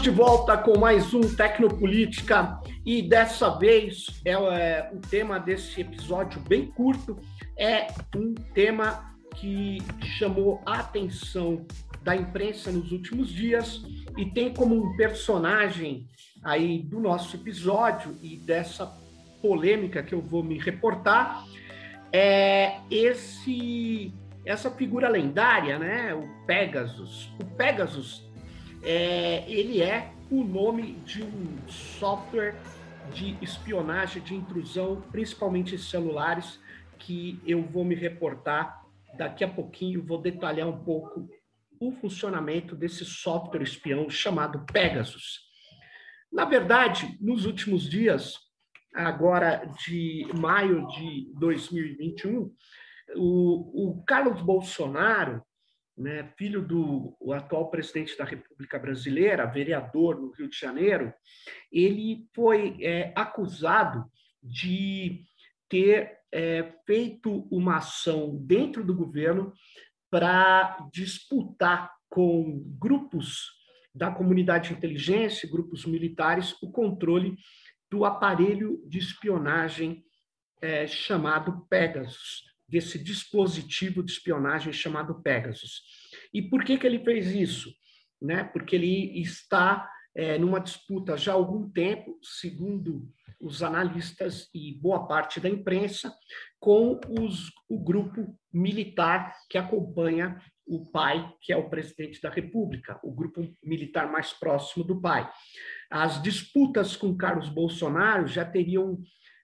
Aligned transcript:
Estamos 0.00 0.16
de 0.16 0.24
volta 0.24 0.56
com 0.56 0.78
mais 0.78 1.12
um 1.12 1.20
Tecnopolítica 1.20 2.58
e 2.86 3.02
dessa 3.02 3.58
vez 3.58 4.06
é, 4.24 4.32
é, 4.32 4.90
o 4.94 4.98
tema 4.98 5.38
desse 5.38 5.78
episódio 5.78 6.40
bem 6.40 6.68
curto 6.68 7.18
é 7.54 7.88
um 8.16 8.32
tema 8.54 9.14
que 9.36 9.76
chamou 10.16 10.62
a 10.64 10.78
atenção 10.78 11.66
da 12.02 12.16
imprensa 12.16 12.72
nos 12.72 12.92
últimos 12.92 13.28
dias 13.28 13.82
e 14.16 14.24
tem 14.24 14.54
como 14.54 14.74
um 14.74 14.96
personagem 14.96 16.08
aí 16.42 16.78
do 16.78 16.98
nosso 16.98 17.36
episódio 17.36 18.16
e 18.22 18.38
dessa 18.38 18.86
polêmica 19.42 20.02
que 20.02 20.14
eu 20.14 20.22
vou 20.22 20.42
me 20.42 20.58
reportar 20.58 21.44
é 22.10 22.78
esse 22.90 24.14
essa 24.46 24.70
figura 24.70 25.10
lendária, 25.10 25.78
né? 25.78 26.14
O 26.14 26.26
Pegasus. 26.46 27.30
O 27.38 27.44
Pegasus 27.44 28.29
é, 28.82 29.44
ele 29.50 29.82
é 29.82 30.12
o 30.30 30.44
nome 30.44 30.92
de 31.04 31.22
um 31.22 31.68
software 31.68 32.54
de 33.12 33.36
espionagem, 33.42 34.22
de 34.22 34.34
intrusão, 34.34 35.00
principalmente 35.10 35.74
em 35.74 35.78
celulares, 35.78 36.60
que 36.98 37.40
eu 37.44 37.62
vou 37.62 37.84
me 37.84 37.94
reportar 37.94 38.84
daqui 39.16 39.42
a 39.42 39.48
pouquinho, 39.48 40.04
vou 40.04 40.20
detalhar 40.20 40.68
um 40.68 40.84
pouco 40.84 41.28
o 41.80 41.92
funcionamento 41.92 42.76
desse 42.76 43.04
software 43.04 43.62
espião 43.62 44.08
chamado 44.08 44.64
Pegasus. 44.72 45.40
Na 46.30 46.44
verdade, 46.44 47.18
nos 47.20 47.46
últimos 47.46 47.88
dias, 47.88 48.34
agora 48.94 49.64
de 49.84 50.28
maio 50.38 50.86
de 50.88 51.32
2021, 51.34 52.54
o, 53.16 53.90
o 53.90 54.04
Carlos 54.04 54.40
Bolsonaro 54.42 55.42
né, 56.00 56.32
filho 56.38 56.62
do 56.62 57.14
atual 57.34 57.70
presidente 57.70 58.16
da 58.16 58.24
República 58.24 58.78
Brasileira, 58.78 59.44
vereador 59.44 60.18
no 60.18 60.30
Rio 60.30 60.48
de 60.48 60.58
Janeiro, 60.58 61.12
ele 61.70 62.26
foi 62.34 62.78
é, 62.80 63.12
acusado 63.14 64.10
de 64.42 65.22
ter 65.68 66.18
é, 66.32 66.72
feito 66.86 67.46
uma 67.50 67.76
ação 67.76 68.34
dentro 68.34 68.82
do 68.82 68.94
governo 68.94 69.52
para 70.10 70.88
disputar 70.90 71.92
com 72.08 72.64
grupos 72.78 73.50
da 73.94 74.10
comunidade 74.10 74.70
de 74.70 74.74
inteligência, 74.74 75.50
grupos 75.50 75.84
militares, 75.84 76.56
o 76.62 76.72
controle 76.72 77.36
do 77.90 78.06
aparelho 78.06 78.82
de 78.86 78.98
espionagem 78.98 80.02
é, 80.62 80.86
chamado 80.86 81.66
Pegasus 81.68 82.49
desse 82.70 83.02
dispositivo 83.02 84.02
de 84.02 84.12
espionagem 84.12 84.72
chamado 84.72 85.20
Pegasus. 85.22 85.82
E 86.32 86.40
por 86.40 86.64
que, 86.64 86.78
que 86.78 86.86
ele 86.86 87.04
fez 87.04 87.26
isso? 87.32 87.72
Né? 88.20 88.44
Porque 88.44 88.76
ele 88.76 89.20
está 89.20 89.90
é, 90.14 90.38
numa 90.38 90.60
disputa 90.60 91.16
já 91.16 91.32
há 91.32 91.34
algum 91.34 91.70
tempo, 91.70 92.18
segundo 92.22 93.08
os 93.40 93.62
analistas 93.62 94.48
e 94.54 94.74
boa 94.74 95.06
parte 95.06 95.40
da 95.40 95.48
imprensa, 95.48 96.14
com 96.58 97.00
os, 97.18 97.50
o 97.68 97.82
grupo 97.82 98.38
militar 98.52 99.34
que 99.48 99.56
acompanha 99.56 100.40
o 100.66 100.88
pai, 100.90 101.32
que 101.40 101.52
é 101.52 101.56
o 101.56 101.68
presidente 101.68 102.20
da 102.20 102.30
República, 102.30 103.00
o 103.02 103.12
grupo 103.12 103.42
militar 103.64 104.10
mais 104.12 104.32
próximo 104.32 104.84
do 104.84 105.00
pai. 105.00 105.28
As 105.90 106.22
disputas 106.22 106.94
com 106.94 107.16
Carlos 107.16 107.48
Bolsonaro 107.48 108.28
já 108.28 108.44
teriam 108.44 109.00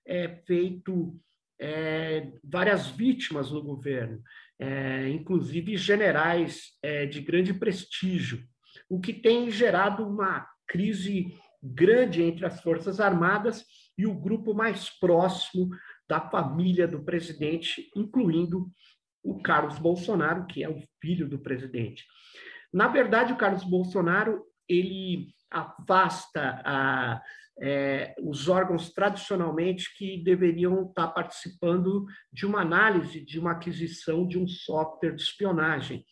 é, 0.07 0.29
feito 0.47 1.19
é, 1.61 2.31
várias 2.43 2.89
vítimas 2.89 3.51
no 3.51 3.63
governo, 3.63 4.23
é, 4.59 5.09
inclusive 5.09 5.77
generais 5.77 6.73
é, 6.83 7.07
de 7.07 7.21
grande 7.21 7.55
prestígio, 7.55 8.43
o 8.89 9.01
que 9.01 9.13
tem 9.13 9.51
gerado 9.51 10.07
uma 10.07 10.47
crise 10.67 11.35
grande 11.63 12.23
entre 12.23 12.47
as 12.47 12.61
Forças 12.61 13.01
Armadas 13.01 13.65
e 13.99 14.07
o 14.07 14.15
grupo 14.15 14.55
mais 14.55 14.91
próximo 14.91 15.71
da 16.09 16.21
família 16.21 16.87
do 16.87 17.03
presidente, 17.03 17.91
incluindo 17.97 18.71
o 19.23 19.41
Carlos 19.41 19.79
Bolsonaro, 19.79 20.47
que 20.47 20.63
é 20.63 20.69
o 20.69 20.81
filho 21.01 21.29
do 21.29 21.39
presidente. 21.39 22.05
Na 22.73 22.87
verdade, 22.87 23.33
o 23.33 23.37
Carlos 23.37 23.65
Bolsonaro 23.65 24.45
ele 24.69 25.35
afasta 25.51 26.61
a 26.65 27.23
é, 27.61 28.15
os 28.23 28.49
órgãos 28.49 28.93
tradicionalmente 28.93 29.97
que 29.97 30.23
deveriam 30.23 30.87
estar 30.89 31.09
participando 31.09 32.05
de 32.33 32.45
uma 32.45 32.61
análise, 32.61 33.25
de 33.25 33.39
uma 33.39 33.53
aquisição 33.53 34.27
de 34.27 34.39
um 34.39 34.47
software 34.47 35.15
de 35.15 35.23
espionagem. 35.23 36.05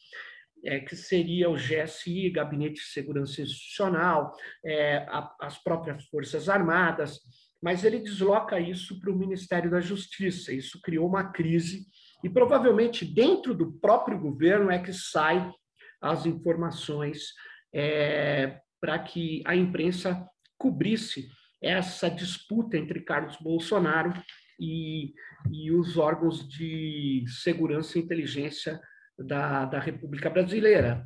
É, 0.67 0.81
que 0.81 0.97
seria 0.97 1.51
o 1.51 1.57
GSI, 1.57 2.31
Gabinete 2.31 2.77
de 2.77 2.87
Segurança 2.87 3.43
Institucional, 3.43 4.35
é, 4.65 4.97
a, 5.11 5.31
as 5.43 5.63
próprias 5.63 6.07
Forças 6.07 6.49
Armadas, 6.49 7.21
mas 7.63 7.85
ele 7.85 7.99
desloca 7.99 8.59
isso 8.59 8.99
para 8.99 9.11
o 9.11 9.17
Ministério 9.17 9.71
da 9.71 9.81
Justiça. 9.81 10.55
Isso 10.55 10.81
criou 10.81 11.07
uma 11.07 11.33
crise 11.33 11.85
e 12.23 12.31
provavelmente 12.31 13.05
dentro 13.05 13.55
do 13.55 13.73
próprio 13.73 14.19
governo 14.19 14.71
é 14.71 14.79
que 14.79 14.95
saem 14.95 15.53
as 16.01 16.25
informações 16.25 17.35
é, 17.75 18.59
para 18.81 18.99
que 18.99 19.43
a 19.47 19.55
imprensa 19.55 20.27
cobrisse 20.59 21.29
essa 21.63 22.11
disputa 22.11 22.77
entre 22.77 23.01
Carlos 23.01 23.37
Bolsonaro 23.37 24.13
e, 24.61 25.15
e 25.51 25.71
os 25.73 25.97
órgãos 25.97 26.47
de 26.49 27.25
segurança 27.43 27.99
e 27.99 28.03
inteligência 28.03 28.81
da, 29.19 29.65
da 29.65 29.81
República 29.81 30.29
Brasileira. 30.29 31.05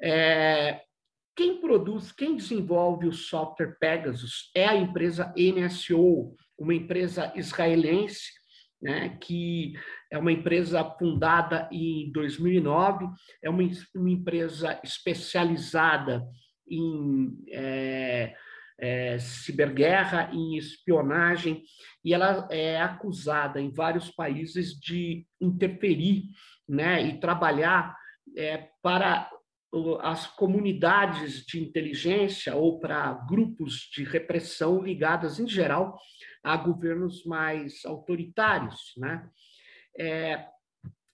É, 0.00 0.80
quem 1.36 1.60
produz, 1.60 2.12
quem 2.12 2.36
desenvolve 2.36 3.06
o 3.06 3.12
software 3.12 3.76
Pegasus 3.78 4.50
é 4.54 4.66
a 4.66 4.76
empresa 4.76 5.32
NSO, 5.36 6.34
uma 6.58 6.74
empresa 6.74 7.32
israelense, 7.36 8.32
né, 8.80 9.16
que 9.20 9.72
é 10.10 10.18
uma 10.18 10.32
empresa 10.32 10.84
fundada 10.98 11.68
em 11.72 12.10
2009, 12.12 13.06
é 13.42 13.50
uma, 13.50 13.62
uma 13.94 14.10
empresa 14.10 14.80
especializada 14.84 16.24
em 16.68 17.36
é, 17.50 18.34
é, 18.78 19.18
ciberguerra, 19.18 20.30
em 20.32 20.56
espionagem, 20.56 21.62
e 22.04 22.14
ela 22.14 22.46
é 22.50 22.80
acusada 22.80 23.60
em 23.60 23.70
vários 23.70 24.10
países 24.10 24.78
de 24.78 25.26
interferir 25.40 26.24
né, 26.68 27.02
e 27.02 27.18
trabalhar 27.18 27.96
é, 28.36 28.68
para 28.80 29.30
as 30.00 30.26
comunidades 30.26 31.44
de 31.44 31.60
inteligência 31.60 32.54
ou 32.54 32.78
para 32.80 33.12
grupos 33.28 33.90
de 33.92 34.02
repressão 34.04 34.82
ligadas, 34.82 35.38
em 35.38 35.46
geral, 35.46 35.98
a 36.42 36.56
governos 36.56 37.24
mais 37.24 37.84
autoritários. 37.84 38.94
Né? 38.96 39.28
É, 39.98 40.46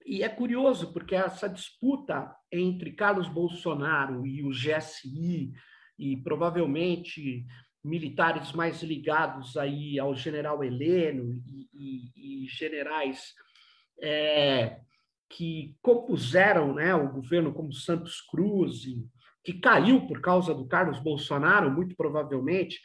e 0.06 0.22
é 0.22 0.28
curioso, 0.28 0.92
porque 0.92 1.14
essa 1.14 1.48
disputa 1.48 2.30
entre 2.52 2.92
Carlos 2.92 3.26
Bolsonaro 3.26 4.26
e 4.26 4.44
o 4.44 4.50
GSI, 4.50 5.52
e 5.98 6.16
provavelmente 6.16 7.44
militares 7.82 8.52
mais 8.52 8.82
ligados 8.82 9.56
aí 9.56 9.98
ao 9.98 10.14
general 10.14 10.64
Heleno 10.64 11.42
e, 11.46 11.68
e, 11.74 12.44
e 12.44 12.46
generais 12.46 13.34
é, 14.00 14.80
que 15.28 15.76
compuseram 15.82 16.74
né, 16.74 16.94
o 16.94 17.12
governo 17.12 17.52
como 17.52 17.72
Santos 17.72 18.20
Cruz, 18.20 18.84
e, 18.84 19.04
que 19.42 19.52
caiu 19.52 20.06
por 20.06 20.20
causa 20.20 20.54
do 20.54 20.66
Carlos 20.66 20.98
Bolsonaro, 20.98 21.70
muito 21.70 21.94
provavelmente, 21.94 22.80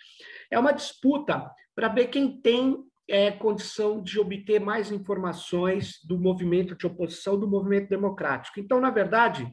é 0.52 0.60
uma 0.60 0.74
disputa 0.74 1.50
para 1.74 1.88
ver 1.88 2.08
quem 2.08 2.42
tem 2.42 2.78
é, 3.08 3.32
condição 3.32 4.04
de 4.04 4.20
obter 4.20 4.60
mais 4.60 4.92
informações 4.92 6.00
do 6.04 6.20
movimento 6.20 6.76
de 6.76 6.86
oposição, 6.86 7.40
do 7.40 7.48
movimento 7.48 7.90
democrático. 7.90 8.60
Então, 8.60 8.80
na 8.82 8.92
verdade, 8.92 9.50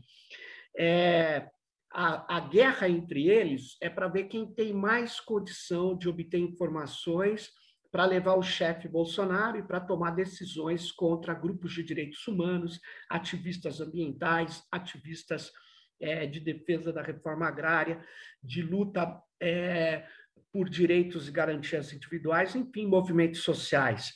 é, 0.76 1.49
a, 1.98 2.37
a 2.37 2.40
guerra 2.40 2.90
entre 2.90 3.26
eles 3.26 3.78
é 3.81 3.88
para 3.88 4.06
ver 4.06 4.25
quem 4.25 4.46
tem 4.52 4.70
mais 4.70 5.19
condição 5.19 5.96
de 5.96 6.10
obter 6.10 6.38
informações 6.38 7.50
para 7.90 8.04
levar 8.04 8.34
o 8.34 8.43
chefe 8.43 8.87
Bolsonaro 8.87 9.56
e 9.56 9.62
para 9.62 9.81
tomar 9.81 10.10
decisões 10.10 10.93
contra 10.93 11.32
grupos 11.32 11.72
de 11.72 11.82
direitos 11.82 12.28
humanos, 12.28 12.78
ativistas 13.08 13.81
ambientais, 13.81 14.62
ativistas 14.70 15.50
é, 15.98 16.26
de 16.26 16.38
defesa 16.38 16.93
da 16.93 17.00
reforma 17.00 17.46
agrária, 17.46 18.04
de 18.42 18.60
luta 18.60 19.19
é, 19.40 20.06
por 20.52 20.69
direitos 20.69 21.28
e 21.28 21.32
garantias 21.32 21.94
individuais, 21.94 22.54
enfim, 22.54 22.87
movimentos 22.87 23.40
sociais. 23.40 24.12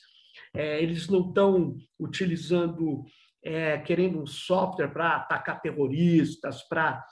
É, 0.52 0.82
eles 0.82 1.08
não 1.08 1.28
estão 1.28 1.78
utilizando 1.98 3.06
é, 3.42 3.78
querendo 3.78 4.20
um 4.20 4.26
software 4.26 4.88
para 4.88 5.16
atacar 5.16 5.60
terroristas, 5.60 6.62
para 6.68 7.04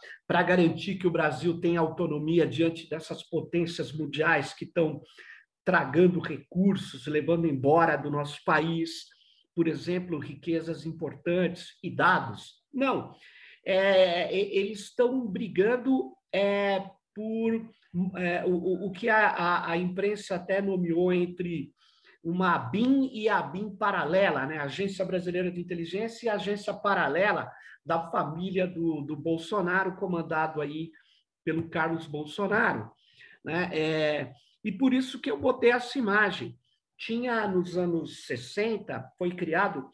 garantir 0.43 0.97
que 0.97 1.07
o 1.07 1.11
Brasil 1.11 1.61
tenha 1.61 1.81
autonomia 1.81 2.47
diante 2.47 2.89
dessas 2.89 3.23
potências 3.23 3.93
mundiais 3.93 4.53
que 4.53 4.65
estão 4.65 5.01
tragando 5.65 6.21
recursos, 6.21 7.07
levando 7.07 7.47
embora 7.47 7.97
do 7.97 8.11
nosso 8.11 8.43
país, 8.45 9.07
por 9.55 9.69
exemplo, 9.69 10.19
riquezas 10.19 10.87
importantes 10.87 11.79
e 11.83 11.91
dados. 11.91 12.55
Não. 12.73 13.15
É, 13.67 14.35
eles 14.35 14.81
estão 14.81 15.27
brigando 15.27 16.15
é, 16.33 16.85
por 17.15 17.69
é, 18.17 18.45
o, 18.47 18.87
o 18.87 18.93
que 18.93 19.09
a, 19.09 19.29
a, 19.29 19.73
a, 19.73 19.77
imprensa 19.77 20.37
até 20.37 20.63
nomeou 20.63 21.13
entre 21.13 21.73
uma 22.31 22.55
ABIN 22.55 23.11
e 23.13 23.29
ABIN 23.29 23.75
paralela, 23.77 24.45
né? 24.45 24.59
Agência 24.59 25.05
Brasileira 25.05 25.51
de 25.51 25.61
Inteligência 25.61 26.27
e 26.27 26.29
agência 26.29 26.75
paralela 26.75 27.51
da 27.85 28.11
família 28.11 28.67
do, 28.67 29.01
do 29.01 29.17
Bolsonaro, 29.17 29.97
comandado 29.97 30.61
aí 30.61 30.91
pelo 31.43 31.71
Carlos 31.71 32.07
Bolsonaro. 32.07 32.91
Né? 33.43 33.71
É, 33.73 34.33
e 34.63 34.71
por 34.71 34.93
isso 34.93 35.19
que 35.19 35.31
eu 35.31 35.41
botei 35.41 35.71
essa 35.71 35.99
imagem. 35.99 36.55
Tinha 36.99 37.49
nos 37.49 37.79
anos 37.79 38.27
60, 38.27 39.13
foi 39.17 39.31
criado, 39.31 39.89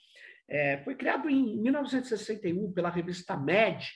é, 0.48 0.78
foi 0.78 0.96
criado 0.96 1.30
em 1.30 1.56
1961 1.60 2.72
pela 2.72 2.90
revista 2.90 3.36
Med, 3.36 3.86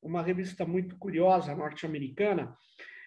uma 0.00 0.22
revista 0.22 0.64
muito 0.64 0.96
curiosa 0.96 1.54
norte-americana, 1.54 2.56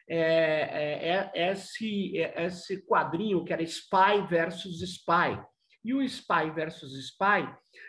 é, 0.07 0.18
é, 0.18 1.31
é, 1.36 1.52
esse, 1.52 2.18
é, 2.18 2.46
esse 2.46 2.86
quadrinho 2.86 3.44
que 3.44 3.54
era 3.54 3.63
Spy 3.63 4.28
versus 4.30 4.81
Spy. 4.81 5.42
E 5.84 5.94
o 5.94 6.02
Spy 6.02 6.52
versus 6.54 6.94
Spy 6.94 7.48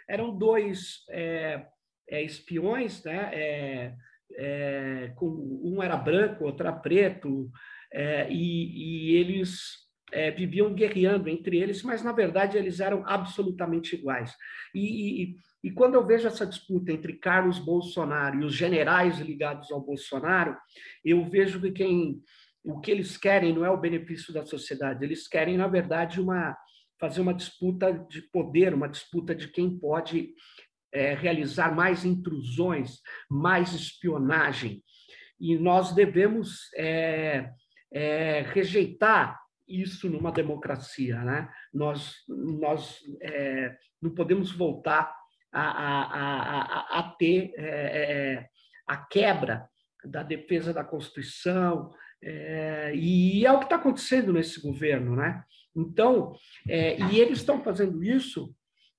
eram 0.08 0.36
dois 0.36 1.04
é, 1.10 1.66
é, 2.08 2.22
espiões, 2.22 3.02
né? 3.04 3.30
É, 3.32 3.94
é, 4.38 5.12
com, 5.16 5.26
um 5.62 5.82
era 5.82 5.96
branco, 5.96 6.44
outro 6.44 6.66
era 6.66 6.76
preto, 6.76 7.50
é, 7.92 8.28
e, 8.30 9.12
e, 9.12 9.16
eles 9.16 9.86
é, 10.12 10.30
viviam 10.30 10.74
guerreando 10.74 11.28
entre 11.28 11.58
eles, 11.58 11.82
mas 11.82 12.02
na 12.02 12.12
verdade 12.12 12.58
eles 12.58 12.80
eram 12.80 13.04
absolutamente 13.06 13.94
iguais. 13.94 14.34
E, 14.74 15.22
e, 15.22 15.36
e, 15.66 15.70
quando 15.72 15.94
eu 15.94 16.06
vejo 16.06 16.28
essa 16.28 16.46
disputa 16.46 16.92
entre 16.92 17.14
Carlos 17.14 17.58
Bolsonaro 17.58 18.40
e 18.40 18.44
os 18.44 18.54
generais 18.54 19.18
ligados 19.18 19.72
ao 19.72 19.80
Bolsonaro, 19.80 20.56
eu 21.04 21.28
vejo 21.28 21.60
que 21.60 21.72
quem 21.72 22.22
o 22.62 22.80
que 22.80 22.92
eles 22.92 23.16
querem 23.16 23.52
não 23.52 23.64
é 23.64 23.70
o 23.70 23.80
benefício 23.80 24.32
da 24.32 24.46
sociedade, 24.46 25.04
eles 25.04 25.26
querem 25.26 25.56
na 25.56 25.66
verdade 25.66 26.20
uma 26.20 26.56
fazer 27.00 27.20
uma 27.20 27.34
disputa 27.34 27.92
de 28.08 28.22
poder, 28.22 28.74
uma 28.74 28.88
disputa 28.88 29.34
de 29.34 29.48
quem 29.48 29.76
pode 29.76 30.34
é, 30.92 31.14
realizar 31.14 31.74
mais 31.74 32.04
intrusões, 32.04 33.00
mais 33.28 33.72
espionagem. 33.72 34.84
E 35.40 35.58
nós 35.58 35.92
devemos 35.92 36.70
é, 36.76 37.50
é, 37.92 38.42
rejeitar 38.52 39.36
isso 39.66 40.08
numa 40.08 40.30
democracia. 40.30 41.22
Né? 41.24 41.48
Nós, 41.74 42.14
nós 42.28 43.00
é, 43.20 43.76
não 44.00 44.14
podemos 44.14 44.52
voltar 44.52 45.12
a, 45.52 45.62
a, 45.62 46.98
a, 46.98 46.98
a 47.00 47.02
ter 47.19 47.52
é, 47.56 47.64
é, 47.64 48.48
a 48.87 48.96
quebra 48.96 49.69
da 50.04 50.22
defesa 50.22 50.72
da 50.72 50.84
Constituição, 50.84 51.90
e 52.94 53.44
é 53.44 53.52
o 53.52 53.58
que 53.58 53.64
está 53.64 53.76
acontecendo 53.76 54.32
nesse 54.32 54.60
governo. 54.60 55.16
Né? 55.16 55.44
Então, 55.75 56.34
e 56.66 57.20
eles 57.20 57.38
estão 57.38 57.62
fazendo 57.62 58.02
isso 58.02 58.54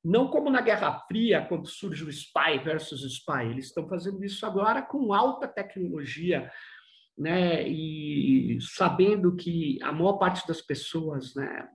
não 0.07 0.29
como 0.29 0.49
na 0.49 0.61
Guerra 0.61 0.99
Fria, 1.07 1.45
quando 1.45 1.67
surge 1.67 2.03
o 2.05 2.09
spy 2.09 2.59
versus 2.63 3.03
spy. 3.03 3.49
Eles 3.49 3.65
estão 3.65 3.87
fazendo 3.89 4.23
isso 4.23 4.45
agora 4.45 4.81
com 4.81 5.13
alta 5.13 5.47
tecnologia, 5.47 6.49
né? 7.17 7.67
E 7.67 8.57
sabendo 8.61 9.35
que 9.35 9.77
a 9.83 9.91
maior 9.91 10.13
parte 10.13 10.47
das 10.47 10.61
pessoas, 10.61 11.35
né? 11.35 11.67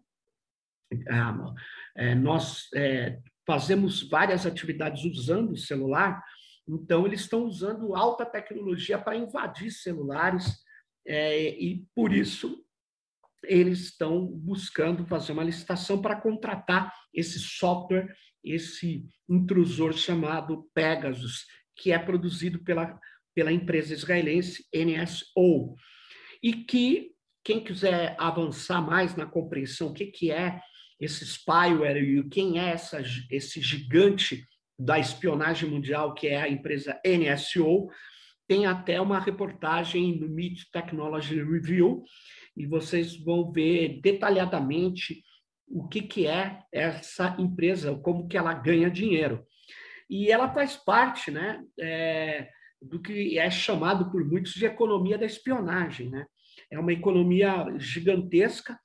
É, 1.94 2.14
nós 2.14 2.68
é, 2.74 3.18
fazemos 3.52 4.02
várias 4.02 4.46
atividades 4.46 5.04
usando 5.04 5.52
o 5.52 5.58
celular, 5.58 6.24
então 6.66 7.06
eles 7.06 7.20
estão 7.20 7.44
usando 7.44 7.94
alta 7.94 8.24
tecnologia 8.24 8.98
para 8.98 9.14
invadir 9.14 9.70
celulares 9.70 10.56
é, 11.06 11.50
e 11.60 11.84
por 11.94 12.14
isso 12.14 12.64
eles 13.44 13.80
estão 13.80 14.24
buscando 14.24 15.04
fazer 15.04 15.32
uma 15.32 15.44
licitação 15.44 16.00
para 16.00 16.18
contratar 16.18 16.94
esse 17.12 17.38
software, 17.40 18.16
esse 18.42 19.06
intrusor 19.28 19.92
chamado 19.92 20.66
Pegasus, 20.72 21.44
que 21.76 21.92
é 21.92 21.98
produzido 21.98 22.64
pela, 22.64 22.98
pela 23.34 23.52
empresa 23.52 23.92
israelense 23.92 24.66
NSO. 24.74 25.74
E 26.42 26.54
que, 26.54 27.10
quem 27.44 27.62
quiser 27.62 28.16
avançar 28.18 28.80
mais 28.80 29.14
na 29.14 29.26
compreensão 29.26 29.88
o 29.88 29.92
que, 29.92 30.06
que 30.06 30.30
é 30.30 30.58
esse 31.02 31.26
spyware 31.26 31.98
e 31.98 32.22
quem 32.28 32.60
é 32.60 32.70
essa, 32.70 33.02
esse 33.28 33.60
gigante 33.60 34.46
da 34.78 35.00
espionagem 35.00 35.68
mundial, 35.68 36.14
que 36.14 36.28
é 36.28 36.40
a 36.40 36.48
empresa 36.48 37.00
NSO, 37.04 37.88
tem 38.46 38.66
até 38.66 39.00
uma 39.00 39.18
reportagem 39.18 40.16
no 40.18 40.28
Meet 40.28 40.70
Technology 40.72 41.42
Review, 41.42 42.04
e 42.56 42.66
vocês 42.66 43.16
vão 43.16 43.50
ver 43.50 44.00
detalhadamente 44.00 45.24
o 45.66 45.88
que, 45.88 46.02
que 46.02 46.26
é 46.26 46.60
essa 46.70 47.34
empresa, 47.38 47.94
como 47.96 48.28
que 48.28 48.36
ela 48.36 48.54
ganha 48.54 48.90
dinheiro. 48.90 49.44
E 50.08 50.30
ela 50.30 50.52
faz 50.52 50.76
parte 50.76 51.30
né, 51.30 51.64
é, 51.80 52.48
do 52.80 53.00
que 53.00 53.38
é 53.38 53.50
chamado 53.50 54.10
por 54.10 54.24
muitos 54.24 54.52
de 54.52 54.66
economia 54.66 55.18
da 55.18 55.26
espionagem. 55.26 56.10
Né? 56.10 56.26
É 56.70 56.78
uma 56.78 56.92
economia 56.92 57.66
gigantesca 57.78 58.78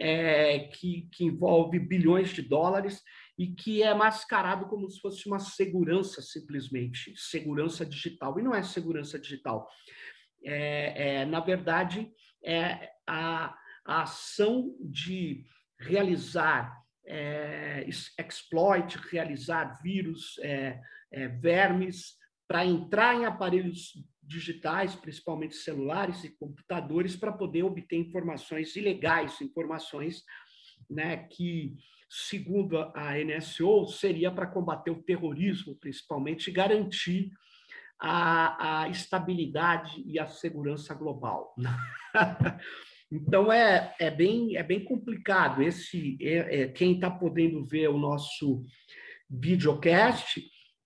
é, 0.00 0.58
que, 0.60 1.08
que 1.12 1.24
envolve 1.24 1.78
bilhões 1.78 2.30
de 2.30 2.42
dólares 2.42 3.02
e 3.38 3.48
que 3.48 3.82
é 3.82 3.94
mascarado 3.94 4.66
como 4.66 4.90
se 4.90 5.00
fosse 5.00 5.26
uma 5.26 5.38
segurança, 5.38 6.22
simplesmente, 6.22 7.12
segurança 7.16 7.84
digital. 7.84 8.38
E 8.38 8.42
não 8.42 8.54
é 8.54 8.62
segurança 8.62 9.18
digital. 9.18 9.68
É, 10.44 11.20
é 11.20 11.24
na 11.24 11.40
verdade, 11.40 12.10
é 12.44 12.90
a, 13.06 13.54
a 13.86 14.02
ação 14.02 14.74
de 14.80 15.44
realizar 15.78 16.80
é, 17.06 17.86
exploit, 18.18 18.96
realizar 19.10 19.80
vírus, 19.82 20.38
é, 20.42 20.80
é, 21.12 21.28
vermes, 21.28 22.16
para 22.46 22.64
entrar 22.64 23.14
em 23.14 23.24
aparelhos 23.24 23.92
digitais, 24.30 24.94
principalmente 24.94 25.56
celulares 25.56 26.22
e 26.22 26.30
computadores, 26.30 27.16
para 27.16 27.32
poder 27.32 27.64
obter 27.64 27.96
informações 27.96 28.76
ilegais, 28.76 29.40
informações 29.40 30.24
né, 30.88 31.16
que, 31.28 31.76
segundo 32.08 32.78
a 32.94 33.18
NSO, 33.18 33.86
seria 33.88 34.30
para 34.30 34.46
combater 34.46 34.92
o 34.92 35.02
terrorismo, 35.02 35.74
principalmente, 35.74 36.48
e 36.48 36.52
garantir 36.52 37.32
a, 37.98 38.82
a 38.82 38.88
estabilidade 38.88 40.02
e 40.06 40.18
a 40.18 40.26
segurança 40.26 40.94
global. 40.94 41.54
Então 43.12 43.52
é, 43.52 43.92
é, 43.98 44.08
bem, 44.08 44.56
é 44.56 44.62
bem 44.62 44.84
complicado. 44.84 45.60
Esse 45.60 46.16
é, 46.20 46.60
é 46.60 46.68
quem 46.68 46.94
está 46.94 47.10
podendo 47.10 47.64
ver 47.64 47.88
o 47.88 47.98
nosso 47.98 48.64
videocast 49.28 50.40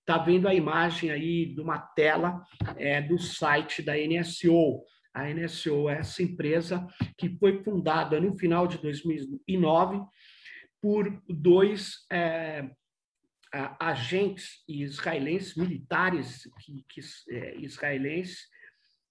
está 0.04 0.18
vendo 0.18 0.46
a 0.46 0.54
imagem 0.54 1.10
aí 1.10 1.46
de 1.46 1.60
uma 1.60 1.78
tela 1.78 2.44
é, 2.76 3.00
do 3.00 3.18
site 3.18 3.82
da 3.82 3.94
NSO. 3.96 4.84
A 5.14 5.32
NSO 5.32 5.88
é 5.88 5.98
essa 5.98 6.22
empresa 6.22 6.86
que 7.16 7.30
foi 7.38 7.62
fundada 7.64 8.20
no 8.20 8.36
final 8.36 8.66
de 8.66 8.76
2009 8.78 10.00
por 10.82 11.22
dois 11.26 12.04
é, 12.12 12.68
agentes 13.80 14.62
israelenses, 14.68 15.56
militares 15.56 16.42
que, 16.60 16.84
que 16.88 17.00
é, 17.30 17.56
israelenses, 17.56 18.40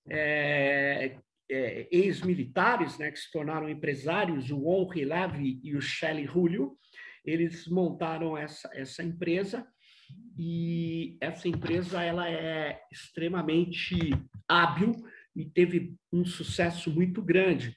é, 0.07 1.17
é, 1.49 1.87
ex-militares, 1.91 2.99
né, 2.99 3.09
que 3.09 3.19
se 3.19 3.31
tornaram 3.31 3.67
empresários, 3.67 4.51
o 4.51 4.61
Henri 4.71 5.05
Levy 5.05 5.59
e 5.63 5.75
o 5.75 5.81
Shelley 5.81 6.27
Julio, 6.27 6.77
eles 7.25 7.67
montaram 7.67 8.37
essa, 8.37 8.69
essa 8.73 9.01
empresa 9.01 9.65
e 10.37 11.17
essa 11.21 11.47
empresa 11.47 12.01
ela 12.01 12.29
é 12.29 12.81
extremamente 12.91 13.95
hábil 14.47 14.93
e 15.35 15.45
teve 15.45 15.95
um 16.11 16.25
sucesso 16.25 16.91
muito 16.91 17.21
grande. 17.21 17.75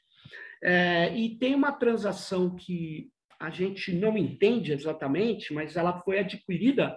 É, 0.63 1.15
e 1.17 1.37
tem 1.39 1.55
uma 1.55 1.73
transação 1.73 2.55
que 2.55 3.11
a 3.39 3.51
gente 3.51 3.93
não 3.93 4.17
entende 4.17 4.73
exatamente, 4.73 5.53
mas 5.53 5.77
ela 5.77 6.01
foi 6.01 6.19
adquirida 6.19 6.97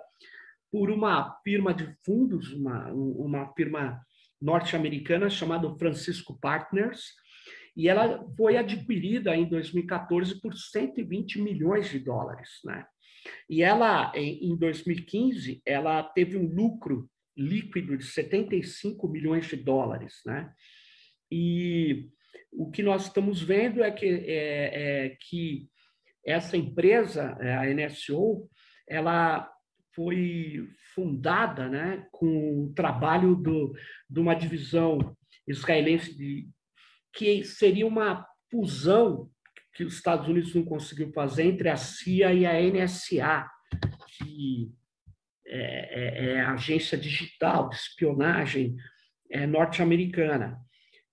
por 0.72 0.90
uma 0.90 1.38
firma 1.44 1.74
de 1.74 1.94
fundos, 2.06 2.54
uma, 2.54 2.92
uma 2.94 3.54
firma 3.54 4.02
norte-americana 4.42 5.30
chamada 5.30 5.76
Francisco 5.78 6.40
Partners, 6.40 7.14
e 7.76 7.88
ela 7.88 8.26
foi 8.38 8.58
adquirida 8.58 9.36
em 9.36 9.48
2014 9.48 10.40
por 10.42 10.56
120 10.56 11.42
milhões 11.42 11.90
de 11.90 12.00
dólares, 12.00 12.50
né? 12.64 12.86
E 13.50 13.64
ela, 13.64 14.12
em 14.16 14.56
2015, 14.58 15.62
ela 15.66 16.04
teve 16.04 16.38
um 16.38 16.48
lucro 16.48 17.10
líquido 17.36 17.98
de 17.98 18.06
75 18.06 19.08
milhões 19.08 19.48
de 19.48 19.56
dólares, 19.56 20.22
né? 20.26 20.54
E 21.32 22.10
o 22.52 22.70
que 22.70 22.84
nós 22.84 23.04
estamos 23.04 23.42
vendo 23.42 23.84
é 23.84 23.92
que, 23.92 24.06
é, 24.06 25.06
é 25.06 25.18
que 25.22 25.68
essa 26.26 26.58
empresa, 26.58 27.38
a 27.40 27.66
NSO, 27.74 28.50
ela 28.88 29.50
foi 29.96 30.68
fundada 30.94 31.68
né, 31.70 32.08
com 32.12 32.66
o 32.66 32.74
trabalho 32.74 33.36
do, 33.36 33.74
de 34.10 34.20
uma 34.20 34.34
divisão 34.34 35.16
israelense 35.48 36.16
de, 36.16 36.50
que 37.14 37.44
seria 37.44 37.86
uma 37.86 38.26
fusão 38.50 39.30
que 39.80 39.86
os 39.86 39.94
Estados 39.94 40.28
Unidos 40.28 40.54
não 40.54 40.66
conseguiu 40.66 41.10
fazer 41.14 41.44
entre 41.44 41.70
a 41.70 41.78
CIA 41.78 42.34
e 42.34 42.46
a 42.46 42.62
NSA, 42.62 43.50
que 44.18 44.74
é, 45.48 46.26
é, 46.28 46.32
é 46.34 46.42
a 46.42 46.52
agência 46.52 46.98
digital 46.98 47.70
de 47.70 47.78
espionagem 47.78 48.76
é, 49.32 49.48
norte-americana. 49.48 50.60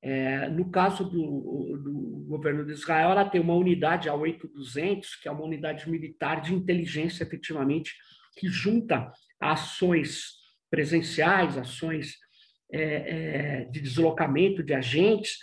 É, 0.02 0.48
no 0.48 0.68
caso 0.68 1.04
do, 1.04 1.78
do, 1.78 2.26
governo 2.26 2.66
de 2.66 2.72
Israel, 2.72 3.10
ela 3.10 3.24
tem 3.24 3.40
uma 3.40 3.54
unidade, 3.54 4.08
a 4.08 4.14
8200, 4.16 5.14
que 5.14 5.28
é 5.28 5.30
uma 5.30 5.44
unidade 5.44 5.88
militar 5.88 6.40
de 6.40 6.52
inteligência, 6.52 7.22
efetivamente, 7.22 7.94
que 8.36 8.48
junta 8.48 9.12
ações 9.38 10.32
presenciais, 10.68 11.56
ações 11.56 12.16
é, 12.72 12.80
é, 12.80 13.64
de 13.66 13.80
deslocamento 13.80 14.60
de 14.60 14.74
agentes, 14.74 15.38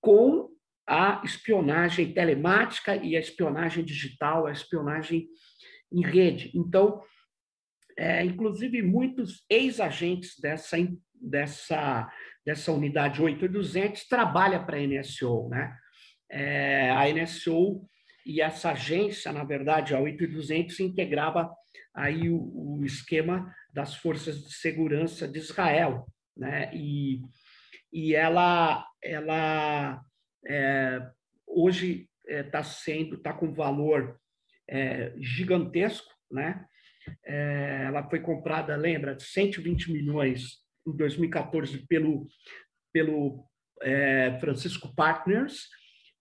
com 0.00 0.45
a 0.86 1.20
espionagem 1.24 2.12
telemática 2.12 2.94
e 2.96 3.16
a 3.16 3.20
espionagem 3.20 3.84
digital, 3.84 4.46
a 4.46 4.52
espionagem 4.52 5.26
em 5.92 6.02
rede. 6.02 6.52
Então, 6.54 7.02
é, 7.98 8.24
inclusive, 8.24 8.82
muitos 8.82 9.44
ex-agentes 9.48 10.38
dessa, 10.40 10.76
dessa, 11.14 12.10
dessa 12.44 12.72
unidade 12.72 13.22
8200 13.22 14.06
trabalham 14.06 14.64
para 14.64 14.76
a 14.76 14.86
NSO. 14.86 15.48
Né? 15.48 15.76
É, 16.30 16.90
a 16.90 17.12
NSO 17.12 17.84
e 18.24 18.40
essa 18.40 18.72
agência, 18.72 19.32
na 19.32 19.44
verdade, 19.44 19.94
a 19.94 20.00
8200, 20.00 20.78
integrava 20.80 21.50
aí 21.94 22.28
o, 22.28 22.78
o 22.78 22.84
esquema 22.84 23.52
das 23.72 23.94
forças 23.94 24.44
de 24.44 24.52
segurança 24.52 25.26
de 25.26 25.38
Israel. 25.38 26.06
Né? 26.36 26.70
E, 26.74 27.20
e 27.92 28.14
ela, 28.14 28.84
ela 29.02 30.00
é, 30.46 31.10
hoje 31.46 32.08
está 32.26 32.58
é, 32.58 32.62
sendo, 32.62 33.16
está 33.16 33.32
com 33.32 33.52
valor 33.52 34.18
é, 34.68 35.12
gigantesco, 35.18 36.12
né? 36.30 36.64
É, 37.24 37.84
ela 37.86 38.08
foi 38.08 38.20
comprada, 38.20 38.74
lembra, 38.74 39.14
de 39.14 39.22
120 39.22 39.92
milhões 39.92 40.58
em 40.86 40.96
2014 40.96 41.86
pelo, 41.86 42.26
pelo 42.92 43.46
é, 43.80 44.36
Francisco 44.40 44.92
Partners 44.94 45.68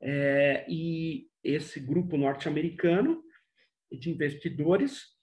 é, 0.02 0.66
e 0.70 1.28
esse 1.44 1.80
grupo 1.80 2.18
norte-americano 2.18 3.24
de 3.92 4.12
investidores 4.12 5.16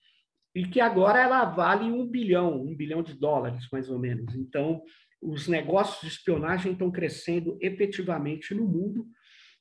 e 0.54 0.66
que 0.66 0.80
agora 0.80 1.20
ela 1.20 1.44
vale 1.44 1.84
um 1.90 2.06
bilhão, 2.06 2.60
um 2.60 2.74
bilhão 2.74 3.02
de 3.02 3.14
dólares, 3.14 3.66
mais 3.70 3.88
ou 3.88 3.98
menos. 3.98 4.34
Então, 4.34 4.82
os 5.22 5.46
negócios 5.46 6.00
de 6.00 6.08
espionagem 6.08 6.72
estão 6.72 6.90
crescendo 6.90 7.56
efetivamente 7.60 8.52
no 8.54 8.66
mundo, 8.66 9.06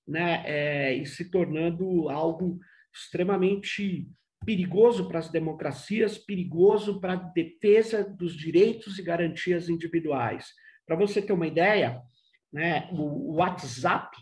né, 0.07 0.43
é, 0.45 0.93
e 0.95 1.05
se 1.05 1.29
tornando 1.29 2.09
algo 2.09 2.59
extremamente 2.91 4.09
perigoso 4.43 5.07
para 5.07 5.19
as 5.19 5.29
democracias, 5.29 6.17
perigoso 6.17 6.99
para 6.99 7.13
a 7.13 7.15
defesa 7.15 8.03
dos 8.03 8.35
direitos 8.35 8.97
e 8.97 9.03
garantias 9.03 9.69
individuais. 9.69 10.47
Para 10.85 10.95
você 10.95 11.21
ter 11.21 11.31
uma 11.31 11.45
ideia, 11.45 12.01
né, 12.51 12.89
o 12.91 13.35
WhatsApp 13.35 14.17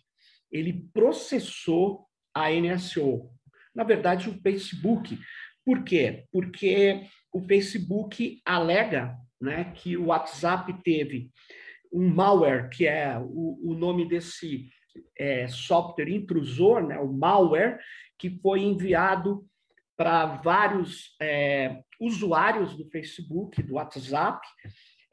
ele 0.51 0.87
processou 0.93 2.05
a 2.33 2.51
NSO, 2.51 3.31
na 3.73 3.83
verdade 3.83 4.29
o 4.29 4.41
Facebook. 4.41 5.17
Por 5.63 5.83
quê? 5.83 6.25
Porque 6.31 7.07
o 7.31 7.41
Facebook 7.41 8.41
alega 8.45 9.15
né, 9.39 9.71
que 9.75 9.95
o 9.95 10.07
WhatsApp 10.07 10.73
teve 10.83 11.29
um 11.91 12.07
malware, 12.07 12.69
que 12.69 12.85
é 12.85 13.17
o, 13.17 13.71
o 13.71 13.73
nome 13.73 14.07
desse 14.07 14.69
é, 15.17 15.47
software 15.47 16.09
intrusor, 16.09 16.85
né, 16.85 16.99
o 16.99 17.11
malware, 17.11 17.79
que 18.17 18.29
foi 18.41 18.61
enviado 18.61 19.45
para 19.97 20.25
vários 20.25 21.15
é, 21.21 21.81
usuários 21.99 22.75
do 22.75 22.89
Facebook, 22.89 23.61
do 23.63 23.75
WhatsApp, 23.75 24.39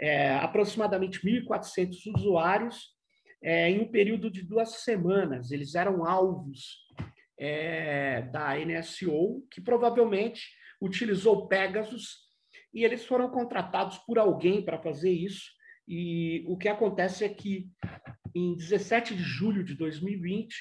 é, 0.00 0.35
aproximadamente 0.37 1.21
1.400 1.21 1.97
usuários, 2.14 2.95
é, 3.42 3.71
em 3.71 3.80
um 3.80 3.90
período 3.90 4.30
de 4.30 4.42
duas 4.42 4.83
semanas. 4.83 5.50
Eles 5.50 5.75
eram 5.75 6.04
alvos 6.06 6.87
é, 7.38 8.23
da 8.23 8.54
NSO, 8.59 9.47
que 9.50 9.61
provavelmente 9.61 10.50
utilizou 10.80 11.49
Pegasus 11.49 12.25
e 12.76 12.85
eles 12.85 13.06
foram 13.06 13.30
contratados 13.30 13.97
por 13.97 14.18
alguém 14.18 14.62
para 14.62 14.78
fazer 14.78 15.11
isso. 15.11 15.50
E 15.88 16.45
o 16.47 16.59
que 16.59 16.68
acontece 16.68 17.25
é 17.25 17.28
que, 17.30 17.71
em 18.35 18.54
17 18.54 19.16
de 19.16 19.23
julho 19.23 19.64
de 19.64 19.75
2020, 19.75 20.54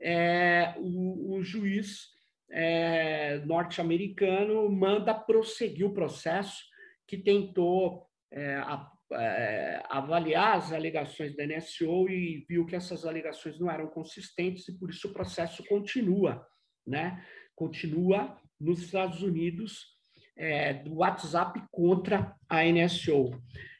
é, 0.00 0.74
o, 0.78 1.34
o 1.34 1.42
juiz 1.42 2.06
é, 2.50 3.42
norte-americano 3.44 4.72
manda 4.72 5.12
prosseguir 5.12 5.84
o 5.84 5.92
processo 5.92 6.64
que 7.06 7.18
tentou 7.18 8.06
é, 8.32 8.54
a, 8.56 8.90
é, 9.12 9.82
avaliar 9.90 10.56
as 10.56 10.72
alegações 10.72 11.36
da 11.36 11.46
NSO 11.46 12.08
e 12.08 12.42
viu 12.48 12.64
que 12.64 12.74
essas 12.74 13.04
alegações 13.04 13.60
não 13.60 13.70
eram 13.70 13.86
consistentes 13.88 14.66
e 14.66 14.78
por 14.78 14.88
isso 14.88 15.08
o 15.08 15.12
processo 15.12 15.62
continua, 15.66 16.42
né? 16.86 17.22
Continua 17.54 18.40
nos 18.58 18.80
Estados 18.80 19.22
Unidos 19.22 19.99
é, 20.40 20.72
do 20.72 20.96
WhatsApp 20.96 21.62
contra 21.70 22.34
a 22.48 22.64
NSO. 22.64 23.30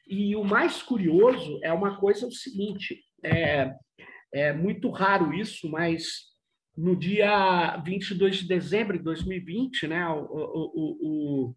E 0.07 0.35
o 0.35 0.43
mais 0.43 0.83
curioso 0.83 1.59
é 1.63 1.73
uma 1.73 1.99
coisa 1.99 2.27
o 2.27 2.31
seguinte, 2.31 3.03
é, 3.23 3.73
é 4.31 4.53
muito 4.53 4.89
raro 4.91 5.33
isso, 5.33 5.69
mas 5.69 6.29
no 6.77 6.95
dia 6.95 7.77
22 7.77 8.37
de 8.37 8.47
dezembro 8.47 8.97
de 8.97 9.03
2020, 9.03 9.87
né, 9.87 10.07
o, 10.07 10.27
o, 10.29 10.97
o, 11.01 11.55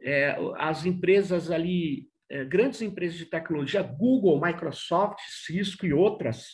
é, 0.00 0.36
as 0.56 0.86
empresas 0.86 1.50
ali, 1.50 2.06
é, 2.30 2.44
grandes 2.44 2.80
empresas 2.80 3.18
de 3.18 3.26
tecnologia, 3.26 3.82
Google, 3.82 4.40
Microsoft, 4.40 5.18
Cisco 5.28 5.84
e 5.84 5.92
outras, 5.92 6.46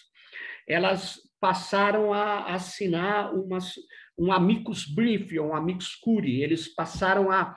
elas 0.67 1.21
passaram 1.39 2.15
a 2.15 2.55
assinar 2.55 3.35
umas, 3.35 3.75
um 4.19 4.33
amicus 4.33 4.87
brief, 4.87 5.39
um 5.39 5.55
amicus 5.55 5.95
curiae, 5.97 6.43
eles 6.43 6.75
passaram 6.75 7.31
a 7.31 7.55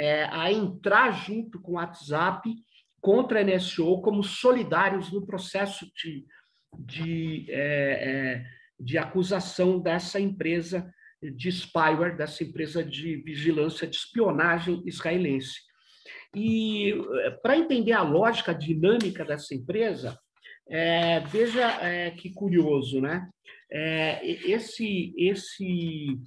é, 0.00 0.24
a 0.30 0.50
entrar 0.50 1.10
junto 1.10 1.60
com 1.60 1.72
o 1.72 1.74
WhatsApp 1.74 2.50
contra 3.02 3.40
a 3.40 3.44
NSO 3.44 4.00
como 4.00 4.22
solidários 4.22 5.12
no 5.12 5.26
processo 5.26 5.86
de, 5.94 6.24
de, 6.78 7.46
é, 7.50 7.58
é, 7.60 8.44
de 8.78 8.96
acusação 8.96 9.78
dessa 9.78 10.18
empresa 10.18 10.90
de 11.22 11.52
spyware, 11.52 12.16
dessa 12.16 12.42
empresa 12.42 12.82
de 12.82 13.16
vigilância 13.16 13.86
de 13.86 13.94
espionagem 13.94 14.82
israelense. 14.86 15.60
E 16.34 16.94
para 17.42 17.58
entender 17.58 17.92
a 17.92 18.02
lógica 18.02 18.52
a 18.52 18.54
dinâmica 18.54 19.22
dessa 19.22 19.54
empresa, 19.54 20.18
é, 20.66 21.20
veja 21.20 21.66
é, 21.82 22.10
que 22.12 22.32
curioso, 22.32 23.02
né? 23.02 23.28
É, 23.70 24.26
esse, 24.50 25.12
esse 25.18 26.18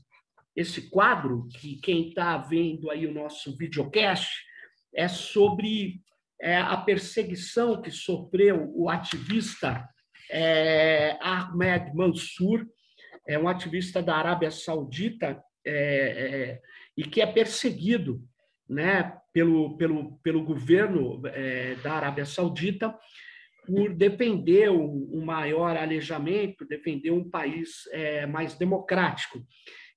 esse 0.56 0.90
quadro, 0.90 1.48
que 1.60 1.78
quem 1.78 2.10
está 2.10 2.38
vendo 2.38 2.90
aí 2.90 3.06
o 3.08 3.14
nosso 3.14 3.58
videocast, 3.58 4.30
é 4.96 5.08
sobre 5.08 6.02
é, 6.40 6.58
a 6.58 6.78
perseguição 6.78 7.82
que 7.82 7.90
sofreu 7.90 8.72
o 8.76 8.90
ativista 8.90 9.88
é, 10.30 11.18
Ahmed 11.22 11.96
Mansour, 11.96 12.66
é 13.28 13.40
um 13.40 13.48
ativista 13.48 14.02
da 14.02 14.16
Arábia 14.16 14.52
Saudita 14.52 15.42
é, 15.66 15.72
é, 15.74 16.62
e 16.98 17.04
que 17.04 17.22
é 17.22 17.26
perseguido 17.26 18.22
né, 18.70 19.18
pelo, 19.32 19.78
pelo, 19.78 20.18
pelo 20.20 20.44
governo 20.44 21.22
é, 21.28 21.76
da 21.76 21.94
Arábia 21.94 22.26
Saudita 22.26 22.94
por 23.66 23.94
defender 23.94 24.70
um, 24.70 25.24
maior 25.24 25.78
alejamento, 25.78 26.68
defender 26.68 27.12
um 27.12 27.30
país 27.30 27.88
é, 27.92 28.26
mais 28.26 28.56
democrático. 28.56 29.40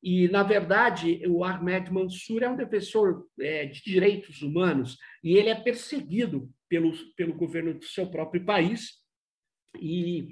E, 0.08 0.28
na 0.28 0.44
verdade, 0.44 1.20
o 1.26 1.42
Ahmed 1.42 1.90
Mansour 1.90 2.40
é 2.40 2.48
um 2.48 2.54
defensor 2.54 3.26
é, 3.40 3.66
de 3.66 3.82
direitos 3.82 4.40
humanos 4.40 4.96
e 5.20 5.36
ele 5.36 5.48
é 5.48 5.54
perseguido 5.56 6.48
pelo, 6.68 6.92
pelo 7.16 7.34
governo 7.34 7.74
do 7.74 7.84
seu 7.84 8.08
próprio 8.08 8.44
país. 8.44 8.92
E 9.80 10.28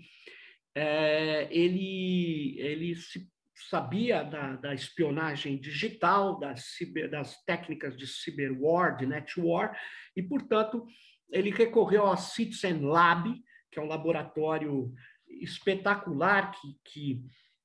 é, 0.76 1.48
ele, 1.50 2.54
ele 2.56 2.94
se 2.94 3.28
sabia 3.68 4.22
da, 4.22 4.54
da 4.54 4.74
espionagem 4.74 5.58
digital, 5.58 6.38
das, 6.38 6.66
ciber, 6.76 7.10
das 7.10 7.42
técnicas 7.42 7.96
de 7.96 8.06
cyberwar, 8.06 8.96
de 8.96 9.06
netwar, 9.06 9.76
e, 10.14 10.22
portanto, 10.22 10.86
ele 11.32 11.50
recorreu 11.50 12.06
ao 12.06 12.16
Citizen 12.16 12.78
Lab, 12.78 13.28
que 13.72 13.80
é 13.80 13.82
um 13.82 13.88
laboratório 13.88 14.94
espetacular 15.26 16.52
que, 16.52 16.78
que 16.84 17.24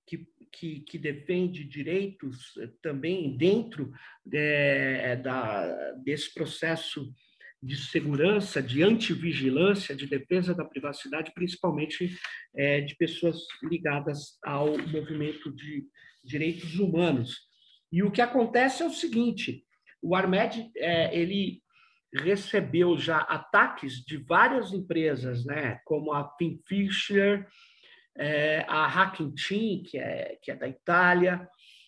que, 0.10 0.28
que, 0.52 0.80
que 0.82 0.98
defende 0.98 1.64
direitos 1.64 2.58
eh, 2.58 2.70
também 2.82 3.38
dentro 3.38 3.92
é, 4.34 5.16
da, 5.18 5.92
desse 6.04 6.34
processo 6.34 7.14
de 7.62 7.76
segurança, 7.76 8.64
de 8.64 8.82
antivigilância, 8.82 9.96
de 9.96 10.08
defesa 10.08 10.56
da 10.56 10.66
privacidade, 10.66 11.34
principalmente 11.36 12.18
é, 12.56 12.82
de 12.82 12.96
pessoas 12.96 13.38
ligadas 13.62 14.40
ao 14.44 14.78
movimento 14.78 15.54
de 15.54 15.86
direitos 16.24 16.80
humanos. 16.80 17.38
E 17.92 18.02
o 18.02 18.12
que 18.12 18.22
acontece 18.22 18.82
é 18.82 18.86
o 18.86 18.94
seguinte: 18.94 19.64
o 20.02 20.16
Armed 20.16 20.72
é, 20.78 21.16
ele 21.16 21.62
recebeu 22.14 22.98
já 22.98 23.18
ataques 23.18 24.04
de 24.06 24.18
várias 24.18 24.74
empresas, 24.74 25.46
né, 25.46 25.80
como 25.86 26.14
a 26.14 26.34
Finfisher, 26.38 27.46
é, 28.20 28.66
a 28.68 28.86
Hacking 28.86 29.34
Team, 29.34 29.84
que 29.84 29.98
é, 29.98 30.38
que 30.42 30.52
é 30.52 30.56
da 30.56 30.68
Itália, 30.68 31.48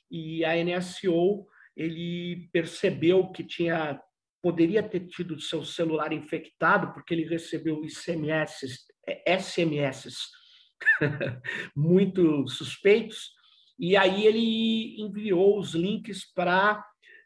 e 0.09 0.45
a 0.45 0.55
NSO, 0.55 1.45
ele 1.75 2.49
percebeu 2.51 3.31
que 3.31 3.43
tinha 3.43 4.01
poderia 4.41 4.81
ter 4.81 5.01
tido 5.01 5.39
seu 5.39 5.63
celular 5.63 6.11
infectado 6.11 6.91
porque 6.93 7.13
ele 7.13 7.29
recebeu 7.29 7.87
SMS, 7.87 8.87
SMS 9.27 10.29
muito 11.75 12.47
suspeitos, 12.47 13.29
e 13.77 13.95
aí 13.95 14.25
ele 14.25 14.99
enviou 14.99 15.59
os 15.59 15.75
links 15.75 16.25
para 16.33 16.83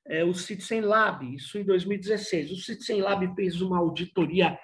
é, 0.08 0.26
o 0.26 0.34
Citizen 0.34 0.82
Lab, 0.82 1.26
isso 1.34 1.58
em 1.58 1.64
2016. 1.64 2.52
O 2.52 2.58
Citizen 2.58 3.02
Lab 3.02 3.34
fez 3.34 3.62
uma 3.62 3.78
auditoria 3.78 4.58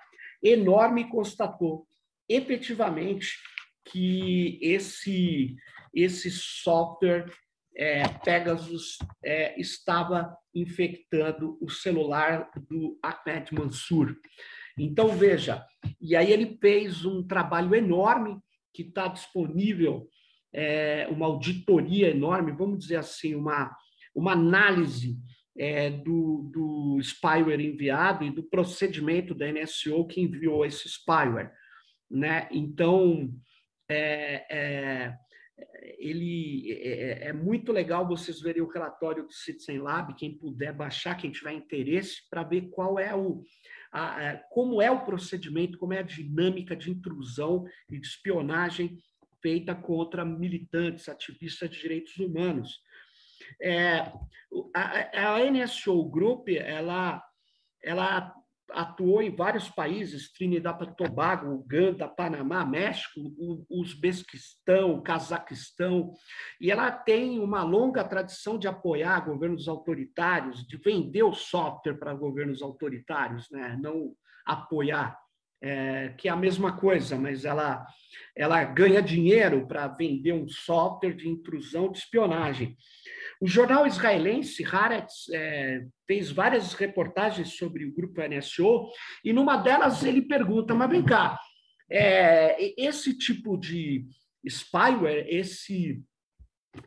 enorme 0.43 1.01
e 1.01 1.09
constatou 1.09 1.87
efetivamente 2.27 3.37
que 3.85 4.59
esse, 4.61 5.55
esse 5.93 6.29
software 6.31 7.25
é, 7.75 8.07
Pegasus 8.07 8.97
é, 9.23 9.59
estava 9.59 10.35
infectando 10.53 11.57
o 11.61 11.69
celular 11.69 12.49
do 12.69 12.99
Ahmed 13.01 13.53
Mansur. 13.53 14.15
Então, 14.77 15.09
veja, 15.09 15.65
e 15.99 16.15
aí 16.15 16.31
ele 16.31 16.57
fez 16.59 17.05
um 17.05 17.25
trabalho 17.25 17.73
enorme 17.75 18.39
que 18.73 18.83
está 18.83 19.07
disponível, 19.07 20.07
é, 20.53 21.07
uma 21.09 21.25
auditoria 21.25 22.09
enorme, 22.09 22.51
vamos 22.51 22.79
dizer 22.79 22.97
assim, 22.97 23.35
uma, 23.35 23.75
uma 24.13 24.33
análise 24.33 25.17
é, 25.57 25.89
do, 25.89 26.49
do 26.53 26.99
spyware 27.01 27.59
enviado 27.59 28.23
e 28.23 28.31
do 28.31 28.43
procedimento 28.43 29.35
da 29.35 29.51
NSO 29.51 30.05
que 30.07 30.21
enviou 30.21 30.65
esse 30.65 30.87
spyware. 30.87 31.51
Né? 32.09 32.47
Então, 32.51 33.29
é, 33.91 34.45
é, 34.49 35.17
ele 35.97 36.71
é, 36.71 36.75
é, 36.75 37.27
é, 37.27 37.33
muito 37.33 37.71
legal 37.71 38.07
vocês 38.07 38.39
verem 38.41 38.61
o 38.61 38.69
relatório 38.69 39.25
do 39.25 39.33
Citizen 39.33 39.79
Lab, 39.79 40.15
quem 40.15 40.37
puder 40.37 40.73
baixar, 40.73 41.15
quem 41.15 41.31
tiver 41.31 41.53
interesse, 41.53 42.27
para 42.29 42.43
ver 42.43 42.69
qual 42.69 42.97
é 42.97 43.15
o 43.15 43.43
a, 43.91 44.29
a, 44.29 44.37
como 44.49 44.81
é 44.81 44.89
o 44.89 45.03
procedimento, 45.03 45.77
como 45.77 45.93
é 45.93 45.99
a 45.99 46.03
dinâmica 46.03 46.75
de 46.75 46.89
intrusão 46.89 47.65
e 47.89 47.99
de 47.99 48.07
espionagem 48.07 48.97
feita 49.41 49.75
contra 49.75 50.23
militantes, 50.23 51.09
ativistas 51.09 51.69
de 51.69 51.81
direitos 51.81 52.15
humanos. 52.17 52.79
É, 53.61 54.11
a, 54.73 55.35
a 55.35 55.51
NSO 55.51 56.09
Group 56.09 56.47
ela, 56.49 57.21
ela 57.83 58.33
atuou 58.73 59.21
em 59.21 59.35
vários 59.35 59.69
países, 59.69 60.31
Trinidad 60.31 60.81
e 60.81 60.95
Tobago, 60.95 61.53
Uganda, 61.53 62.07
Panamá, 62.07 62.65
México, 62.65 63.19
Uzbequistão, 63.69 65.01
Cazaquistão, 65.01 66.13
e 66.59 66.71
ela 66.71 66.91
tem 66.91 67.39
uma 67.39 67.63
longa 67.63 68.03
tradição 68.03 68.57
de 68.57 68.67
apoiar 68.67 69.25
governos 69.25 69.67
autoritários, 69.67 70.65
de 70.65 70.77
vender 70.77 71.23
o 71.23 71.33
software 71.33 71.97
para 71.97 72.13
governos 72.13 72.61
autoritários, 72.61 73.49
né? 73.51 73.77
não 73.81 74.13
apoiar, 74.45 75.17
é, 75.61 76.09
que 76.17 76.27
é 76.27 76.31
a 76.31 76.35
mesma 76.35 76.77
coisa, 76.77 77.17
mas 77.17 77.45
ela, 77.45 77.85
ela 78.35 78.63
ganha 78.63 79.01
dinheiro 79.01 79.67
para 79.67 79.87
vender 79.87 80.33
um 80.33 80.47
software 80.47 81.13
de 81.13 81.29
intrusão 81.29 81.91
de 81.91 81.99
espionagem. 81.99 82.75
O 83.41 83.47
jornal 83.47 83.87
israelense 83.87 84.63
Haaretz 84.63 85.27
é, 85.33 85.87
fez 86.05 86.29
várias 86.31 86.75
reportagens 86.75 87.55
sobre 87.55 87.85
o 87.85 87.91
grupo 87.91 88.21
NSO 88.21 88.87
e 89.25 89.33
numa 89.33 89.57
delas 89.57 90.03
ele 90.03 90.21
pergunta, 90.21 90.75
mas 90.75 90.91
vem 90.91 91.03
cá, 91.03 91.39
é, 91.89 92.55
esse 92.79 93.17
tipo 93.17 93.57
de 93.57 94.05
spyware, 94.47 95.25
esse, 95.27 96.03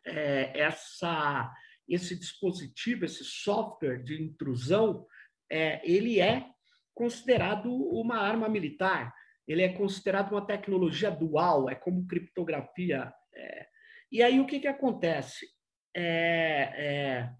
é, 0.07 0.61
essa, 0.61 1.53
esse 1.89 2.17
dispositivo, 2.17 3.05
esse 3.05 3.25
software 3.25 4.05
de 4.05 4.23
intrusão, 4.23 5.05
é, 5.51 5.81
ele 5.85 6.21
é 6.21 6.47
considerado 6.95 7.69
uma 7.75 8.19
arma 8.19 8.49
militar, 8.49 9.13
ele 9.47 9.63
é 9.63 9.71
considerado 9.71 10.31
uma 10.31 10.47
tecnologia 10.47 11.11
dual, 11.11 11.69
é 11.69 11.75
como 11.75 12.07
criptografia. 12.07 13.13
É. 13.35 13.67
E 14.13 14.23
aí 14.23 14.39
o 14.39 14.47
que, 14.47 14.61
que 14.61 14.69
acontece? 14.69 15.54
É, 15.95 16.73
é, 16.77 17.35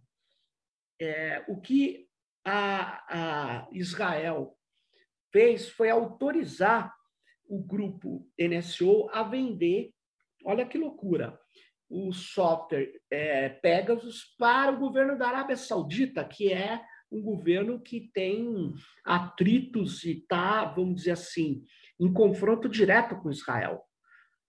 é, 1.01 1.45
o 1.49 1.61
que 1.61 2.07
a, 2.45 3.65
a 3.65 3.69
Israel 3.73 4.57
fez 5.33 5.69
foi 5.69 5.91
autorizar 5.91 6.95
o 7.49 7.63
grupo 7.63 8.27
NSO 8.39 9.09
a 9.13 9.23
vender, 9.23 9.93
olha 10.45 10.67
que 10.67 10.79
loucura, 10.79 11.39
o 11.89 12.13
software 12.13 13.01
é, 13.11 13.49
Pegasus 13.49 14.35
para 14.39 14.73
o 14.73 14.79
governo 14.79 15.19
da 15.19 15.29
Arábia 15.29 15.57
Saudita, 15.57 16.25
que 16.25 16.53
é 16.53 16.81
um 17.11 17.23
governo 17.23 17.81
que 17.81 18.11
tem 18.13 18.73
atritos 19.05 20.03
e 20.05 20.19
está, 20.19 20.65
vamos 20.65 20.97
dizer 20.97 21.13
assim, 21.13 21.65
em 22.01 22.13
confronto 22.13 22.69
direto 22.69 23.17
com 23.17 23.31
Israel. 23.31 23.83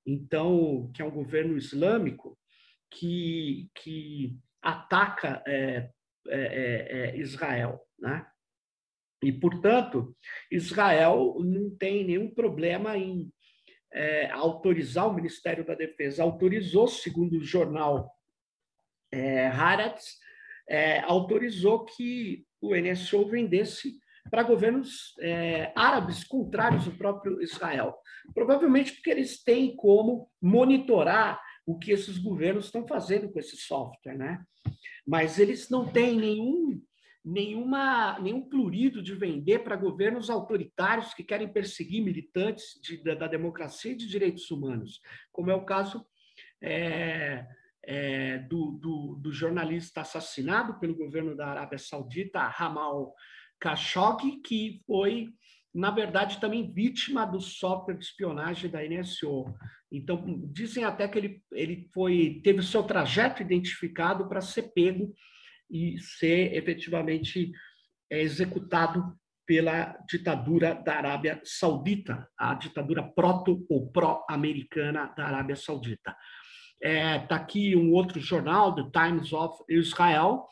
Então, 0.05 0.91
que 0.93 1.01
é 1.01 1.05
um 1.05 1.11
governo 1.11 1.57
islâmico, 1.57 2.37
que, 2.91 3.69
que 3.75 4.37
ataca 4.61 5.43
é, 5.45 5.89
é, 6.27 6.39
é, 6.39 7.09
é, 7.09 7.17
Israel. 7.17 7.79
Né? 7.99 8.25
E, 9.23 9.31
portanto, 9.31 10.15
Israel 10.51 11.35
não 11.39 11.75
tem 11.75 12.03
nenhum 12.05 12.33
problema 12.33 12.97
em 12.97 13.31
é, 13.93 14.29
autorizar, 14.31 15.07
o 15.07 15.13
Ministério 15.13 15.65
da 15.65 15.73
Defesa 15.73 16.23
autorizou, 16.23 16.87
segundo 16.87 17.37
o 17.37 17.43
jornal 17.43 18.11
é, 19.11 19.47
Haaretz, 19.47 20.17
é, 20.67 20.99
autorizou 21.01 21.85
que 21.85 22.45
o 22.59 22.75
NSO 22.75 23.27
vendesse 23.27 23.97
para 24.29 24.43
governos 24.43 25.13
é, 25.19 25.71
árabes 25.75 26.23
contrários 26.23 26.87
ao 26.87 26.93
próprio 26.93 27.41
Israel. 27.41 27.95
Provavelmente 28.33 28.93
porque 28.93 29.11
eles 29.11 29.43
têm 29.43 29.75
como 29.75 30.29
monitorar 30.41 31.39
o 31.65 31.77
que 31.77 31.91
esses 31.91 32.17
governos 32.17 32.65
estão 32.65 32.87
fazendo 32.87 33.29
com 33.29 33.39
esse 33.39 33.57
software, 33.57 34.17
né? 34.17 34.45
Mas 35.05 35.39
eles 35.39 35.69
não 35.69 35.87
têm 35.87 36.15
nenhum 36.15 36.81
nenhuma, 37.25 38.19
nenhum 38.19 38.47
plurido 38.47 39.01
de 39.01 39.15
vender 39.15 39.63
para 39.63 39.75
governos 39.75 40.29
autoritários 40.29 41.11
que 41.15 41.23
querem 41.23 41.51
perseguir 41.51 42.03
militantes 42.03 42.79
de, 42.79 43.03
da, 43.03 43.15
da, 43.15 43.27
democracia 43.27 43.93
e 43.93 43.95
de 43.95 44.07
direitos 44.07 44.51
humanos, 44.51 45.01
como 45.31 45.49
é 45.49 45.55
o 45.55 45.65
caso 45.65 46.05
é, 46.61 47.47
é, 47.83 48.37
do, 48.39 48.73
do, 48.73 49.15
do, 49.15 49.31
jornalista 49.31 50.01
assassinado 50.01 50.79
pelo 50.79 50.95
governo 50.95 51.35
da 51.35 51.47
Arábia 51.47 51.79
Saudita, 51.79 52.47
Ramal 52.47 53.15
Khashoggi, 53.59 54.37
que 54.41 54.83
foi 54.85 55.29
na 55.75 55.91
verdade, 55.91 56.39
também 56.39 56.71
vítima 56.71 57.25
do 57.25 57.41
software 57.41 57.97
de 57.97 58.05
espionagem 58.05 58.71
da 58.71 58.81
NSO. 58.81 59.53
Então, 59.91 60.23
dizem 60.49 60.85
até 60.85 61.05
que 61.05 61.17
ele, 61.17 61.43
ele 61.51 61.89
foi 61.93 62.39
teve 62.41 62.59
o 62.59 62.63
seu 62.63 62.81
trajeto 62.81 63.41
identificado 63.41 64.29
para 64.29 64.39
ser 64.39 64.71
pego 64.73 65.13
e 65.69 65.99
ser 65.99 66.53
efetivamente 66.55 67.51
é, 68.09 68.21
executado 68.21 69.03
pela 69.45 69.97
ditadura 70.09 70.73
da 70.73 70.95
Arábia 70.95 71.41
Saudita, 71.43 72.25
a 72.37 72.53
ditadura 72.53 73.03
proto 73.03 73.65
ou 73.69 73.91
pró-americana 73.91 75.13
da 75.17 75.25
Arábia 75.25 75.57
Saudita. 75.57 76.15
Está 76.81 76.89
é, 76.89 77.19
tá 77.19 77.35
aqui 77.35 77.75
um 77.75 77.91
outro 77.91 78.19
jornal, 78.21 78.73
The 78.73 78.89
Times 78.97 79.33
of 79.33 79.61
Israel, 79.67 80.47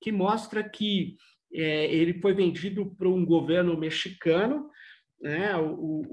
que 0.00 0.12
mostra 0.12 0.62
que 0.62 1.16
é, 1.52 1.92
ele 1.92 2.20
foi 2.20 2.32
vendido 2.32 2.94
para 2.96 3.08
um 3.08 3.24
governo 3.24 3.76
mexicano, 3.76 4.70
né, 5.20 5.56
o, 5.56 5.74
o, 5.74 6.06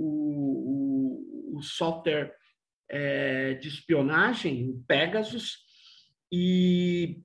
o, 1.53 1.57
o 1.57 1.61
software 1.61 2.33
é, 2.89 3.53
de 3.55 3.67
espionagem, 3.67 4.69
o 4.69 4.83
Pegasus, 4.87 5.57
e 6.31 7.21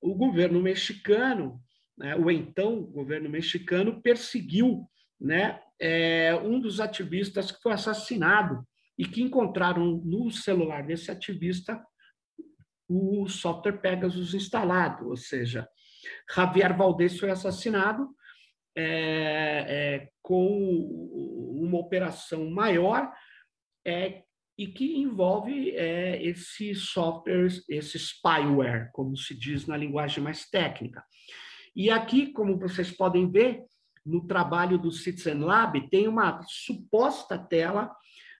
o 0.00 0.14
governo 0.14 0.60
mexicano, 0.62 1.60
né, 1.96 2.16
o 2.16 2.30
então 2.30 2.82
governo 2.82 3.28
mexicano, 3.28 4.00
perseguiu 4.00 4.88
né, 5.20 5.60
é, 5.80 6.34
um 6.36 6.60
dos 6.60 6.80
ativistas 6.80 7.50
que 7.50 7.60
foi 7.60 7.72
assassinado 7.72 8.66
e 8.96 9.04
que 9.04 9.22
encontraram 9.22 10.00
no 10.04 10.30
celular 10.30 10.86
desse 10.86 11.10
ativista 11.10 11.80
o 12.88 13.28
software 13.28 13.80
Pegasus 13.80 14.32
instalado, 14.32 15.08
ou 15.08 15.16
seja, 15.16 15.68
Javier 16.34 16.76
Valdez 16.76 17.18
foi 17.18 17.30
assassinado 17.30 18.08
é, 18.76 18.84
é, 19.68 20.08
com 20.22 20.48
uma 21.52 21.78
operação 21.78 22.48
maior 22.50 23.12
é, 23.84 24.22
e 24.56 24.66
que 24.66 24.96
envolve 24.98 25.70
é, 25.76 26.22
esse 26.22 26.74
software, 26.74 27.48
esse 27.68 27.98
spyware, 27.98 28.90
como 28.92 29.16
se 29.16 29.36
diz 29.36 29.66
na 29.66 29.76
linguagem 29.76 30.22
mais 30.22 30.48
técnica. 30.48 31.02
E 31.74 31.90
aqui, 31.90 32.32
como 32.32 32.58
vocês 32.58 32.90
podem 32.90 33.30
ver, 33.30 33.62
no 34.04 34.26
trabalho 34.26 34.78
do 34.78 34.90
Citizen 34.90 35.40
Lab, 35.40 35.88
tem 35.90 36.08
uma 36.08 36.40
suposta 36.42 37.38
tela 37.38 37.94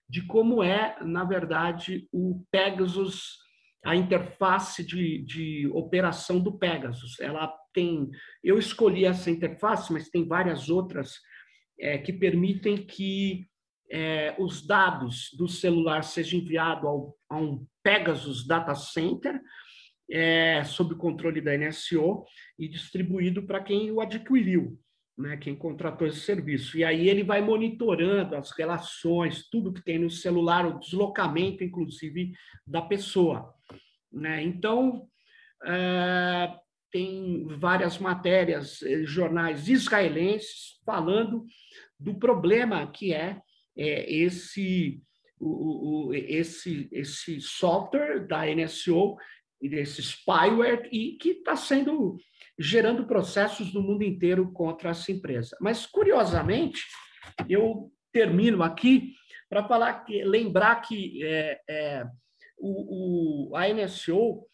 de 0.09 0.25
como 0.25 0.63
é, 0.63 0.97
na 1.03 1.23
verdade, 1.23 2.07
o 2.11 2.43
Pegasus, 2.51 3.37
a 3.83 3.95
interface 3.95 4.83
de, 4.83 5.23
de 5.23 5.67
operação 5.73 6.39
do 6.39 6.57
Pegasus. 6.57 7.19
Ela 7.19 7.51
tem. 7.73 8.09
Eu 8.43 8.57
escolhi 8.57 9.05
essa 9.05 9.31
interface, 9.31 9.91
mas 9.91 10.09
tem 10.09 10.27
várias 10.27 10.69
outras 10.69 11.13
é, 11.79 11.97
que 11.97 12.11
permitem 12.11 12.77
que 12.77 13.47
é, 13.91 14.35
os 14.37 14.65
dados 14.65 15.29
do 15.37 15.47
celular 15.47 16.03
sejam 16.03 16.39
enviados 16.39 16.85
ao, 16.85 17.15
a 17.29 17.37
um 17.37 17.65
Pegasus 17.83 18.45
Data 18.45 18.75
Center, 18.75 19.39
é, 20.11 20.63
sob 20.63 20.95
controle 20.95 21.41
da 21.41 21.57
NSO, 21.57 22.25
e 22.57 22.67
distribuído 22.67 23.45
para 23.45 23.63
quem 23.63 23.91
o 23.91 24.01
adquiriu, 24.01 24.77
né, 25.19 25.35
quem 25.35 25.53
contratou 25.53 26.07
esse 26.07 26.21
serviço. 26.21 26.77
E 26.77 26.83
aí 26.85 27.09
ele 27.09 27.23
vai 27.23 27.41
monitorando 27.41 28.37
as 28.37 28.51
relações, 28.51 29.49
tudo 29.49 29.73
que 29.73 29.83
tem 29.83 29.99
no 29.99 30.09
celular, 30.09 30.65
o 30.65 30.79
deslocamento, 30.79 31.61
inclusive, 31.61 32.31
da 32.65 32.81
pessoa. 32.81 33.53
Né? 34.11 34.41
Então, 34.43 35.05
é, 35.65 36.55
tem 36.89 37.45
várias 37.59 37.97
matérias, 37.97 38.81
eh, 38.81 39.03
jornais 39.03 39.67
israelenses, 39.67 40.79
falando 40.85 41.45
do 41.99 42.15
problema 42.15 42.89
que 42.89 43.13
é 43.13 43.41
é, 43.77 44.11
esse, 44.11 45.01
o, 45.39 46.07
o, 46.07 46.13
esse, 46.13 46.89
esse 46.91 47.39
software 47.39 48.25
da 48.25 48.45
NSO, 48.45 49.15
esse 49.61 50.01
spyware, 50.01 50.89
e 50.91 51.17
que 51.17 51.29
está 51.29 51.55
sendo 51.55 52.17
gerando 52.59 53.07
processos 53.07 53.73
no 53.73 53.81
mundo 53.81 54.03
inteiro 54.03 54.51
contra 54.51 54.89
essa 54.89 55.11
empresa. 55.11 55.55
Mas, 55.61 55.85
curiosamente, 55.85 56.83
eu 57.47 57.89
termino 58.11 58.61
aqui 58.61 59.13
para 59.49 59.65
falar 59.65 60.03
que 60.03 60.23
lembrar 60.23 60.81
que 60.81 61.23
é, 61.23 61.61
é, 61.69 62.05
o, 62.57 63.51
o, 63.51 63.55
a 63.55 63.67
NSO, 63.69 64.45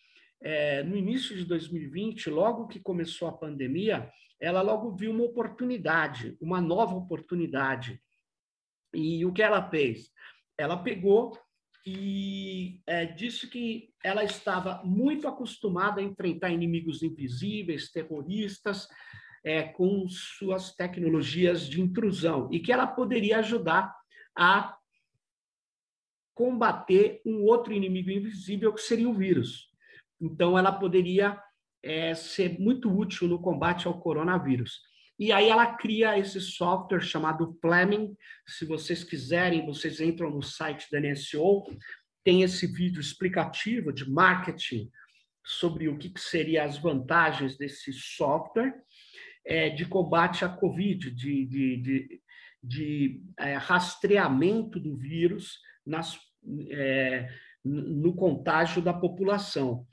é, 0.44 0.84
no 0.84 0.96
início 0.96 1.36
de 1.36 1.46
2020, 1.46 2.30
logo 2.30 2.68
que 2.68 2.80
começou 2.80 3.28
a 3.28 3.38
pandemia, 3.38 4.10
ela 4.40 4.62
logo 4.62 4.96
viu 4.96 5.12
uma 5.12 5.24
oportunidade, 5.24 6.38
uma 6.40 6.62
nova 6.62 6.94
oportunidade 6.96 8.00
e 8.94 9.26
o 9.26 9.34
que 9.34 9.42
ela 9.42 9.68
fez? 9.70 10.12
Ela 10.58 10.78
pegou 10.78 11.38
e 11.86 12.82
é, 12.88 13.06
disse 13.06 13.48
que 13.48 13.94
ela 14.04 14.24
estava 14.24 14.82
muito 14.84 15.28
acostumada 15.28 16.02
a 16.02 16.04
enfrentar 16.04 16.50
inimigos 16.50 17.04
invisíveis, 17.04 17.92
terroristas, 17.92 18.88
é, 19.44 19.62
com 19.62 20.08
suas 20.10 20.76
tecnologias 20.76 21.68
de 21.68 21.80
intrusão, 21.80 22.50
e 22.52 22.60
que 22.60 22.72
ela 22.72 22.88
poderia 22.88 23.38
ajudar 23.38 23.96
a 24.36 24.76
combater 26.34 27.22
um 27.24 27.44
outro 27.44 27.72
inimigo 27.72 28.10
invisível, 28.10 28.74
que 28.74 28.82
seria 28.82 29.08
o 29.08 29.14
vírus. 29.14 29.70
Então, 30.20 30.58
ela 30.58 30.72
poderia 30.72 31.40
é, 31.84 32.16
ser 32.16 32.60
muito 32.60 32.90
útil 32.92 33.28
no 33.28 33.40
combate 33.40 33.88
ao 33.88 34.00
coronavírus. 34.00 34.82
E 35.18 35.32
aí 35.32 35.50
ela 35.50 35.76
cria 35.76 36.18
esse 36.18 36.42
software 36.42 37.02
chamado 37.02 37.58
Fleming. 37.62 38.16
Se 38.46 38.66
vocês 38.66 39.04
quiserem, 39.04 39.66
vocês 39.66 40.02
entram 40.02 40.30
no 40.30 40.42
site 40.42 40.88
da 40.92 41.00
NSO, 41.00 41.64
tem 42.24 42.42
esse 42.42 42.68
vídeo 42.68 43.00
explicativo 43.00 43.94
de 43.94 44.10
marketing 44.10 44.90
sobre 45.44 45.88
o 45.88 45.98
que, 45.98 46.10
que 46.10 46.20
seriam 46.20 46.66
as 46.66 46.78
vantagens 46.78 47.58
desse 47.58 47.94
software 47.94 48.74
é, 49.46 49.70
de 49.70 49.86
combate 49.86 50.44
à 50.44 50.50
Covid, 50.50 51.12
de, 51.12 51.46
de, 51.46 51.78
de, 51.78 52.22
de 52.62 53.24
é, 53.40 53.54
rastreamento 53.56 54.80
do 54.80 54.98
vírus 54.98 55.60
nas, 55.86 56.20
é, 56.72 57.30
no 57.64 58.14
contágio 58.16 58.82
da 58.82 58.94
população. 58.94 59.86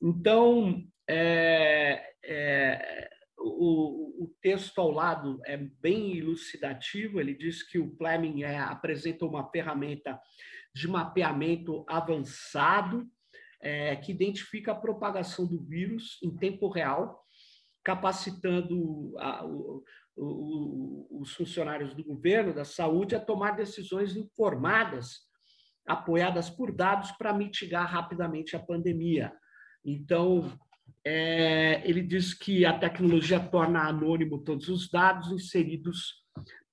Então, 0.00 0.84
é, 1.08 2.12
é 2.22 3.17
o, 3.38 4.24
o, 4.24 4.34
texto 4.42 4.80
ao 4.80 4.90
lado 4.90 5.40
é 5.44 5.56
bem 5.56 6.16
elucidativo. 6.16 7.20
Ele 7.20 7.34
diz 7.34 7.62
que 7.62 7.78
o 7.78 7.90
Fleming 7.96 8.42
é, 8.42 8.58
apresenta 8.58 9.24
uma 9.24 9.48
ferramenta 9.50 10.20
de 10.74 10.88
mapeamento 10.88 11.84
avançado 11.88 13.08
é, 13.60 13.96
que 13.96 14.12
identifica 14.12 14.72
a 14.72 14.76
propagação 14.76 15.46
do 15.46 15.60
vírus 15.60 16.18
em 16.22 16.36
tempo 16.36 16.68
real, 16.68 17.24
capacitando 17.84 19.14
a, 19.18 19.44
o, 19.44 19.84
o, 20.16 21.20
os 21.20 21.32
funcionários 21.32 21.94
do 21.94 22.04
governo, 22.04 22.54
da 22.54 22.64
saúde, 22.64 23.14
a 23.14 23.20
tomar 23.20 23.52
decisões 23.52 24.16
informadas, 24.16 25.26
apoiadas 25.86 26.50
por 26.50 26.72
dados, 26.72 27.10
para 27.12 27.32
mitigar 27.32 27.86
rapidamente 27.90 28.54
a 28.54 28.60
pandemia. 28.60 29.32
Então, 29.84 30.58
é, 31.04 31.82
ele 31.88 32.02
diz 32.02 32.34
que 32.34 32.64
a 32.64 32.78
tecnologia 32.78 33.40
torna 33.40 33.88
anônimo 33.88 34.42
todos 34.42 34.68
os 34.68 34.90
dados 34.90 35.30
inseridos 35.30 36.24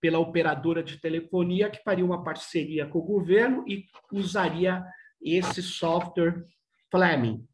pela 0.01 0.19
operadora 0.19 0.83
de 0.83 0.99
telefonia, 0.99 1.69
que 1.69 1.83
faria 1.83 2.05
uma 2.05 2.23
parceria 2.23 2.85
com 2.85 2.99
o 2.99 3.05
governo 3.05 3.63
e 3.67 3.85
usaria 4.11 4.83
esse 5.21 5.63
software 5.63 6.45
Fleming. 6.91 7.47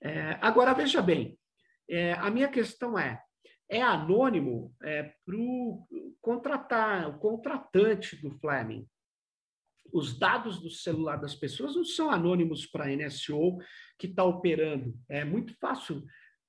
É, 0.00 0.38
agora, 0.40 0.72
veja 0.72 1.02
bem, 1.02 1.38
é, 1.88 2.12
a 2.12 2.30
minha 2.30 2.48
questão 2.48 2.98
é, 2.98 3.20
é 3.68 3.82
anônimo 3.82 4.74
é, 4.82 5.12
para 5.24 5.36
o 5.36 5.86
contratar, 6.20 7.08
o 7.08 7.18
contratante 7.18 8.16
do 8.16 8.30
Fleming. 8.38 8.86
Os 9.92 10.18
dados 10.18 10.60
do 10.60 10.70
celular 10.70 11.16
das 11.16 11.34
pessoas 11.34 11.74
não 11.74 11.84
são 11.84 12.10
anônimos 12.10 12.66
para 12.66 12.84
a 12.84 12.96
NSO 12.96 13.58
que 13.98 14.06
está 14.06 14.24
operando. 14.24 14.94
É 15.08 15.24
muito 15.24 15.56
fácil 15.58 16.04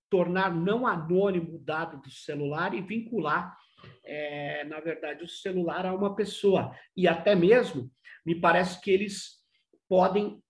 tornar 0.10 0.54
não 0.54 0.88
anônimo 0.88 1.56
o 1.56 1.60
dado 1.60 2.02
do 2.02 2.10
celular 2.10 2.74
e 2.74 2.82
vincular, 2.82 3.56
é, 4.04 4.64
na 4.66 4.80
verdade, 4.80 5.24
o 5.24 5.28
celular 5.28 5.86
a 5.86 5.94
uma 5.94 6.16
pessoa. 6.16 6.76
E 6.96 7.08
até 7.08 7.36
mesmo, 7.36 7.92
me 8.26 8.40
parece 8.40 8.82
que 8.82 8.92
eles 8.92 9.38
podem 9.88 10.42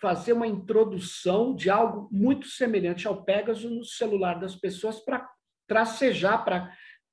fazer 0.00 0.32
uma 0.32 0.46
introdução 0.46 1.54
de 1.54 1.68
algo 1.68 2.08
muito 2.12 2.46
semelhante 2.46 3.08
ao 3.08 3.24
Pegasus 3.24 3.70
no 3.70 3.84
celular 3.84 4.38
das 4.38 4.54
pessoas 4.54 5.00
para 5.00 5.28
tracejar, 5.66 6.44
para 6.44 6.72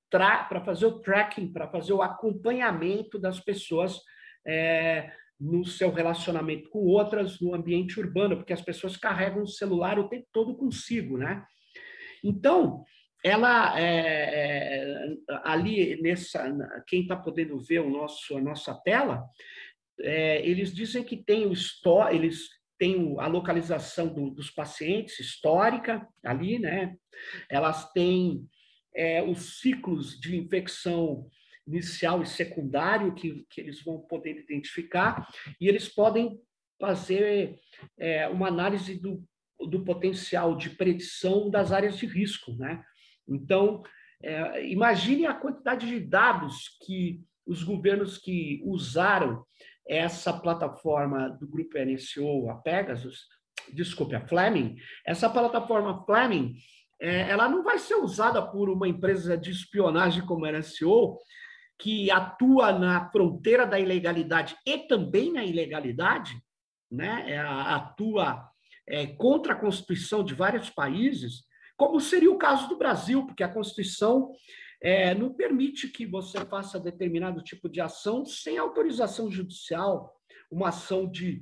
para 0.10 0.64
fazer 0.64 0.86
o 0.86 1.00
tracking, 1.00 1.52
para 1.52 1.68
fazer 1.68 1.92
o 1.92 2.02
acompanhamento 2.02 3.20
das 3.20 3.40
pessoas 3.40 4.00
é, 4.46 5.12
no 5.40 5.66
seu 5.66 5.92
relacionamento 5.92 6.70
com 6.70 6.80
outras 6.80 7.40
no 7.40 7.54
ambiente 7.54 8.00
urbano, 8.00 8.38
porque 8.38 8.54
as 8.54 8.62
pessoas 8.62 8.96
carregam 8.96 9.44
o 9.44 9.48
celular 9.48 10.00
o 10.00 10.08
tempo 10.08 10.28
todo 10.32 10.56
consigo, 10.56 11.18
né? 11.18 11.44
Então, 12.24 12.84
ela 13.24 13.80
é, 13.80 13.86
é 13.86 15.16
ali 15.44 16.02
nessa, 16.02 16.48
quem 16.88 17.02
está 17.02 17.16
podendo 17.16 17.60
ver 17.60 17.80
o 17.80 17.90
nosso 17.90 18.38
a 18.38 18.42
nossa 18.42 18.74
tela, 18.84 19.24
é, 20.00 20.46
eles 20.48 20.74
dizem 20.74 21.04
que 21.04 21.18
tem 21.18 21.46
o 21.46 21.54
eles 22.12 22.50
têm 22.78 23.16
a 23.20 23.28
localização 23.28 24.14
do, 24.14 24.30
dos 24.30 24.52
pacientes 24.52 25.20
histórica 25.20 26.08
ali, 26.24 26.60
né? 26.60 26.96
Elas 27.50 27.92
têm 27.92 28.46
é, 28.94 29.24
os 29.24 29.60
ciclos 29.60 30.20
de 30.20 30.38
infecção 30.38 31.28
inicial 31.68 32.22
e 32.22 32.28
secundário 32.28 33.14
que, 33.14 33.46
que 33.50 33.60
eles 33.60 33.84
vão 33.84 34.00
poder 34.00 34.38
identificar, 34.38 35.28
e 35.60 35.68
eles 35.68 35.90
podem 35.90 36.40
fazer 36.80 37.56
é, 37.98 38.28
uma 38.28 38.48
análise 38.48 39.00
do, 39.00 39.24
do 39.60 39.84
potencial 39.84 40.56
de 40.56 40.70
predição 40.72 41.50
das 41.50 41.72
áreas 41.72 41.98
de 41.98 42.06
risco. 42.06 42.54
Né? 42.54 42.84
Então, 43.28 43.84
é, 44.22 44.68
imagine 44.68 45.26
a 45.26 45.34
quantidade 45.34 45.88
de 45.88 46.00
dados 46.00 46.78
que 46.86 47.24
os 47.46 47.64
governos 47.64 48.18
que 48.18 48.62
usaram 48.66 49.46
essa 49.88 50.34
plataforma 50.34 51.30
do 51.30 51.48
grupo 51.48 51.78
NSO, 51.78 52.50
a 52.50 52.56
Pegasus, 52.56 53.28
desculpe, 53.72 54.16
a 54.16 54.28
Fleming, 54.28 54.76
essa 55.06 55.30
plataforma 55.30 56.04
Fleming, 56.06 56.56
é, 57.00 57.30
ela 57.30 57.48
não 57.48 57.64
vai 57.64 57.78
ser 57.78 57.96
usada 57.96 58.42
por 58.42 58.70
uma 58.70 58.88
empresa 58.88 59.38
de 59.38 59.52
espionagem 59.52 60.26
como 60.26 60.46
a 60.46 60.52
NSO 60.52 61.18
que 61.80 62.10
atua 62.10 62.72
na 62.72 63.10
fronteira 63.12 63.66
da 63.66 63.80
ilegalidade 63.80 64.56
e 64.66 64.78
também 64.80 65.32
na 65.32 65.44
ilegalidade, 65.44 66.40
né? 66.90 67.32
É, 67.32 67.40
atua 67.40 68.50
é, 68.88 69.08
contra 69.08 69.54
a 69.54 69.60
Constituição 69.60 70.24
de 70.24 70.34
vários 70.34 70.70
países, 70.70 71.44
como 71.76 72.00
seria 72.00 72.32
o 72.32 72.38
caso 72.38 72.70
do 72.70 72.78
Brasil, 72.78 73.26
porque 73.26 73.44
a 73.44 73.52
Constituição 73.52 74.32
é, 74.82 75.14
não 75.16 75.34
permite 75.34 75.88
que 75.90 76.06
você 76.06 76.40
faça 76.46 76.80
determinado 76.80 77.42
tipo 77.42 77.68
de 77.68 77.82
ação 77.82 78.26
sem 78.26 78.58
autorização 78.58 79.30
judicial, 79.30 80.14
uma 80.50 80.70
ação 80.70 81.10
de 81.10 81.42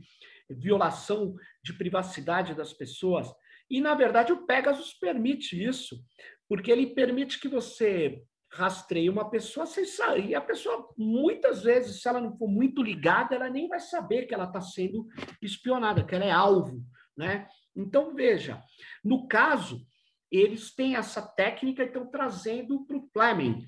violação 0.49 1.35
de 1.63 1.73
privacidade 1.73 2.55
das 2.55 2.73
pessoas. 2.73 3.27
E, 3.69 3.81
na 3.81 3.95
verdade, 3.95 4.31
o 4.31 4.45
Pegasus 4.45 4.93
permite 4.93 5.61
isso, 5.61 6.03
porque 6.47 6.71
ele 6.71 6.87
permite 6.87 7.39
que 7.39 7.47
você 7.47 8.21
rastreie 8.53 9.09
uma 9.09 9.29
pessoa 9.29 9.65
sem 9.65 9.85
sair. 9.85 10.29
E 10.29 10.35
a 10.35 10.41
pessoa, 10.41 10.87
muitas 10.97 11.63
vezes, 11.63 12.01
se 12.01 12.07
ela 12.07 12.21
não 12.21 12.37
for 12.37 12.47
muito 12.47 12.81
ligada, 12.81 13.35
ela 13.35 13.49
nem 13.49 13.67
vai 13.67 13.79
saber 13.79 14.25
que 14.25 14.33
ela 14.33 14.45
está 14.45 14.61
sendo 14.61 15.07
espionada, 15.41 16.03
que 16.03 16.13
ela 16.13 16.25
é 16.25 16.31
alvo. 16.31 16.81
Né? 17.17 17.47
Então, 17.75 18.13
veja, 18.13 18.61
no 19.03 19.27
caso, 19.27 19.85
eles 20.31 20.73
têm 20.73 20.95
essa 20.95 21.21
técnica 21.21 21.83
e 21.83 21.87
estão 21.87 22.09
trazendo 22.09 22.85
para 22.85 22.97
o 22.97 23.07
Fleming. 23.11 23.63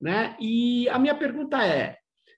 Né? 0.00 0.36
E 0.40 0.88
a 0.88 0.98
minha 0.98 1.14
pergunta 1.14 1.64
é, 1.64 1.96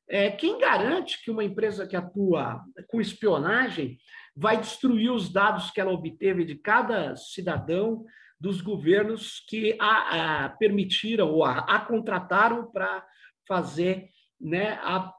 é, 0.09 0.31
quem 0.31 0.59
garante 0.59 1.23
que 1.23 1.31
uma 1.31 1.45
empresa 1.45 1.87
que 1.87 1.97
atua 1.97 2.63
com 2.87 3.01
espionagem 3.01 3.99
vai 4.35 4.57
destruir 4.57 5.11
os 5.11 5.31
dados 5.31 5.71
que 5.71 5.81
ela 5.81 5.93
obteve 5.93 6.45
de 6.45 6.55
cada 6.55 7.17
cidadão 7.17 8.05
dos 8.41 8.61
governos 8.61 9.45
que 9.49 9.77
a, 9.81 10.45
a 10.45 10.49
permitiram 10.51 11.31
ou 11.31 11.45
a, 11.45 11.59
a 11.61 11.81
contrataram 11.81 12.71
para 12.71 13.05
fazer 13.47 14.09
né, 14.41 14.75
a, 14.83 15.13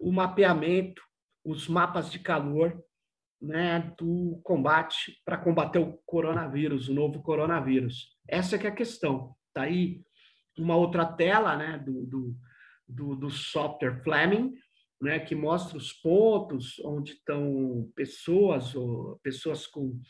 o 0.00 0.10
mapeamento, 0.10 1.02
os 1.44 1.68
mapas 1.68 2.10
de 2.10 2.18
calor 2.18 2.82
né, 3.40 3.92
do 3.98 4.40
combate 4.42 5.20
para 5.24 5.36
combater 5.36 5.78
o 5.78 5.98
coronavírus, 6.06 6.88
o 6.88 6.94
novo 6.94 7.22
coronavírus. 7.22 8.16
Essa 8.26 8.56
é 8.56 8.58
que 8.58 8.66
é 8.66 8.70
a 8.70 8.74
questão. 8.74 9.34
Está 9.48 9.62
aí 9.62 10.02
uma 10.58 10.76
outra 10.76 11.04
tela 11.04 11.56
né, 11.56 11.78
do, 11.78 12.06
do, 12.06 12.36
do, 12.88 13.16
do 13.16 13.30
software 13.30 14.02
Fleming, 14.02 14.54
né, 15.00 15.18
que 15.18 15.34
mostra 15.34 15.76
os 15.76 15.92
pontos 15.92 16.78
onde 16.80 17.12
estão 17.12 17.90
pessoas 17.94 18.74
ou 18.74 19.18
pessoas 19.22 19.66
com 19.66 20.00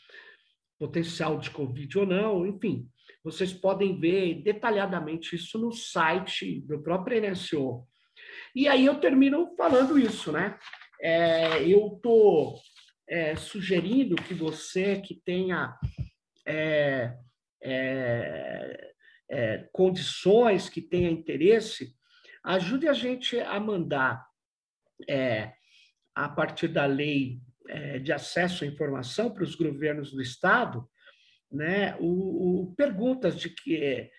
potencial 0.77 1.37
de 1.39 1.49
Covid 1.49 1.99
ou 1.99 2.05
não, 2.05 2.45
enfim, 2.45 2.87
vocês 3.23 3.53
podem 3.53 3.99
ver 3.99 4.43
detalhadamente 4.43 5.35
isso 5.35 5.57
no 5.57 5.71
site 5.71 6.61
do 6.61 6.81
próprio 6.81 7.21
NSO. 7.21 7.87
E 8.55 8.67
aí 8.67 8.85
eu 8.85 8.99
termino 8.99 9.55
falando 9.57 9.97
isso, 9.97 10.31
né? 10.31 10.57
É, 11.01 11.63
eu 11.63 11.95
estou 11.95 12.59
é, 13.07 13.35
sugerindo 13.35 14.15
que 14.15 14.33
você 14.33 15.01
que 15.01 15.15
tenha 15.15 15.77
é, 16.47 17.17
é, 17.61 18.93
é, 19.29 19.69
condições, 19.73 20.69
que 20.69 20.81
tenha 20.81 21.09
interesse, 21.09 21.95
ajude 22.43 22.87
a 22.87 22.93
gente 22.93 23.39
a 23.39 23.59
mandar, 23.59 24.25
é, 25.09 25.53
a 26.13 26.29
partir 26.29 26.67
da 26.67 26.85
lei 26.85 27.39
é, 27.69 27.99
de 27.99 28.11
acesso 28.11 28.63
à 28.63 28.67
informação 28.67 29.31
para 29.31 29.43
os 29.43 29.55
governos 29.55 30.11
do 30.11 30.21
Estado, 30.21 30.87
né, 31.51 31.95
o, 31.99 32.63
o 32.63 32.75
perguntas 32.75 33.39
de 33.39 33.49
que, 33.49 34.09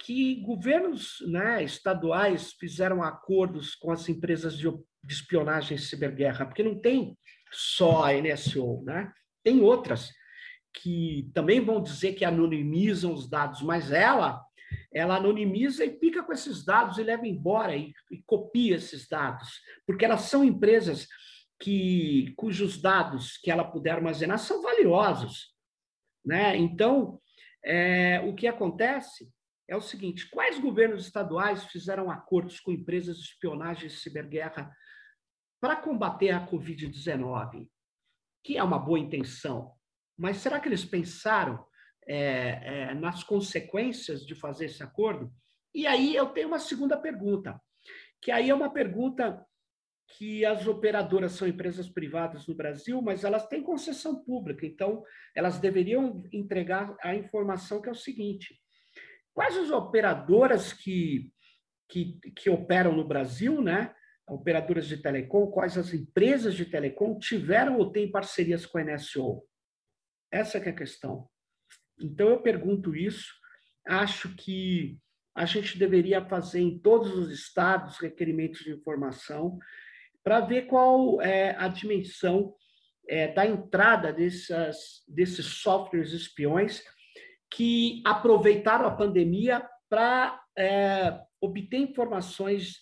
que 0.00 0.40
governos 0.42 1.16
né, 1.28 1.62
estaduais 1.62 2.52
fizeram 2.52 3.02
acordos 3.02 3.74
com 3.74 3.90
as 3.90 4.08
empresas 4.08 4.56
de, 4.56 4.68
de 4.68 5.14
espionagem 5.14 5.76
e 5.76 5.80
ciberguerra, 5.80 6.46
porque 6.46 6.62
não 6.62 6.78
tem 6.78 7.16
só 7.50 8.04
a 8.04 8.12
NSO, 8.14 8.82
né? 8.84 9.12
tem 9.44 9.60
outras 9.60 10.10
que 10.74 11.30
também 11.34 11.60
vão 11.60 11.82
dizer 11.82 12.14
que 12.14 12.24
anonimizam 12.24 13.12
os 13.12 13.28
dados, 13.28 13.60
mas 13.62 13.90
ela 13.92 14.42
ela 14.94 15.16
anonimiza 15.16 15.84
e 15.84 15.90
pica 15.90 16.22
com 16.22 16.32
esses 16.32 16.64
dados 16.64 16.98
e 16.98 17.02
leva 17.02 17.26
embora 17.26 17.76
e, 17.76 17.92
e 18.10 18.22
copia 18.26 18.76
esses 18.76 19.08
dados, 19.08 19.60
porque 19.86 20.04
elas 20.04 20.22
são 20.22 20.44
empresas 20.44 21.08
que 21.62 22.34
cujos 22.36 22.82
dados 22.82 23.36
que 23.36 23.48
ela 23.48 23.62
puder 23.62 23.92
armazenar 23.92 24.36
são 24.40 24.60
valiosos, 24.60 25.54
né? 26.24 26.56
Então, 26.56 27.20
é, 27.64 28.20
o 28.22 28.34
que 28.34 28.48
acontece 28.48 29.32
é 29.68 29.76
o 29.76 29.80
seguinte: 29.80 30.28
quais 30.28 30.58
governos 30.58 31.06
estaduais 31.06 31.64
fizeram 31.66 32.10
acordos 32.10 32.58
com 32.58 32.72
empresas 32.72 33.16
de 33.16 33.22
espionagem 33.22 33.86
e 33.86 33.90
ciberguerra 33.90 34.76
para 35.60 35.76
combater 35.76 36.30
a 36.30 36.44
Covid-19? 36.44 37.68
Que 38.42 38.58
é 38.58 38.64
uma 38.64 38.80
boa 38.80 38.98
intenção, 38.98 39.72
mas 40.18 40.38
será 40.38 40.58
que 40.58 40.68
eles 40.68 40.84
pensaram 40.84 41.64
é, 42.08 42.88
é, 42.88 42.94
nas 42.94 43.22
consequências 43.22 44.26
de 44.26 44.34
fazer 44.34 44.64
esse 44.64 44.82
acordo? 44.82 45.32
E 45.72 45.86
aí 45.86 46.16
eu 46.16 46.26
tenho 46.26 46.48
uma 46.48 46.58
segunda 46.58 46.98
pergunta, 46.98 47.60
que 48.20 48.32
aí 48.32 48.50
é 48.50 48.54
uma 48.54 48.72
pergunta 48.72 49.46
que 50.16 50.44
as 50.44 50.66
operadoras 50.66 51.32
são 51.32 51.48
empresas 51.48 51.88
privadas 51.88 52.46
no 52.46 52.54
Brasil, 52.54 53.00
mas 53.00 53.24
elas 53.24 53.46
têm 53.46 53.62
concessão 53.62 54.22
pública, 54.22 54.66
então 54.66 55.02
elas 55.34 55.58
deveriam 55.58 56.22
entregar 56.32 56.94
a 57.02 57.14
informação 57.14 57.80
que 57.80 57.88
é 57.88 57.92
o 57.92 57.96
seguinte: 57.96 58.60
quais 59.32 59.56
as 59.56 59.70
operadoras 59.70 60.72
que, 60.72 61.32
que, 61.88 62.18
que 62.36 62.50
operam 62.50 62.94
no 62.94 63.06
Brasil, 63.06 63.60
né? 63.62 63.94
Operadoras 64.28 64.86
de 64.86 64.96
telecom, 64.96 65.50
quais 65.50 65.76
as 65.76 65.92
empresas 65.92 66.54
de 66.54 66.64
telecom 66.64 67.18
tiveram 67.18 67.78
ou 67.78 67.90
têm 67.90 68.10
parcerias 68.10 68.64
com 68.64 68.78
a 68.78 68.84
NSO? 68.84 69.42
Essa 70.30 70.58
é 70.58 70.68
a 70.68 70.74
questão. 70.74 71.28
Então 72.00 72.28
eu 72.28 72.40
pergunto 72.40 72.94
isso, 72.94 73.32
acho 73.86 74.34
que 74.36 74.98
a 75.34 75.44
gente 75.44 75.78
deveria 75.78 76.24
fazer 76.24 76.60
em 76.60 76.78
todos 76.78 77.14
os 77.14 77.30
estados 77.30 77.98
requerimentos 77.98 78.60
de 78.60 78.72
informação 78.72 79.58
para 80.22 80.40
ver 80.40 80.66
qual 80.66 81.20
é 81.20 81.56
a 81.58 81.68
dimensão 81.68 82.54
é, 83.08 83.28
da 83.28 83.46
entrada 83.46 84.12
dessas, 84.12 85.02
desses 85.08 85.46
softwares 85.46 86.12
espiões 86.12 86.82
que 87.50 88.02
aproveitaram 88.04 88.86
a 88.86 88.96
pandemia 88.96 89.66
para 89.88 90.40
é, 90.56 91.20
obter 91.40 91.78
informações 91.78 92.80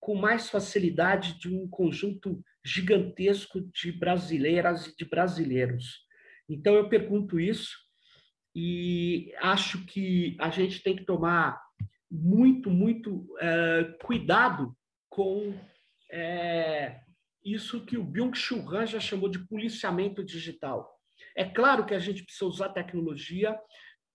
com 0.00 0.14
mais 0.14 0.50
facilidade 0.50 1.38
de 1.38 1.48
um 1.48 1.68
conjunto 1.68 2.42
gigantesco 2.64 3.60
de 3.60 3.92
brasileiras 3.92 4.86
e 4.86 4.96
de 4.96 5.04
brasileiros. 5.04 6.06
Então, 6.48 6.74
eu 6.74 6.88
pergunto 6.88 7.38
isso 7.38 7.76
e 8.54 9.32
acho 9.40 9.84
que 9.86 10.36
a 10.40 10.50
gente 10.50 10.82
tem 10.82 10.96
que 10.96 11.04
tomar 11.04 11.60
muito, 12.10 12.70
muito 12.70 13.26
é, 13.40 13.96
cuidado 14.02 14.74
com 15.08 15.54
é, 16.10 17.00
isso 17.44 17.84
que 17.84 17.96
o 17.96 18.04
Byung-Chul 18.04 18.68
Han 18.68 18.86
já 18.86 19.00
chamou 19.00 19.28
de 19.28 19.46
policiamento 19.46 20.24
digital. 20.24 20.98
É 21.36 21.44
claro 21.44 21.86
que 21.86 21.94
a 21.94 21.98
gente 21.98 22.24
precisa 22.24 22.46
usar 22.46 22.70
tecnologia 22.70 23.58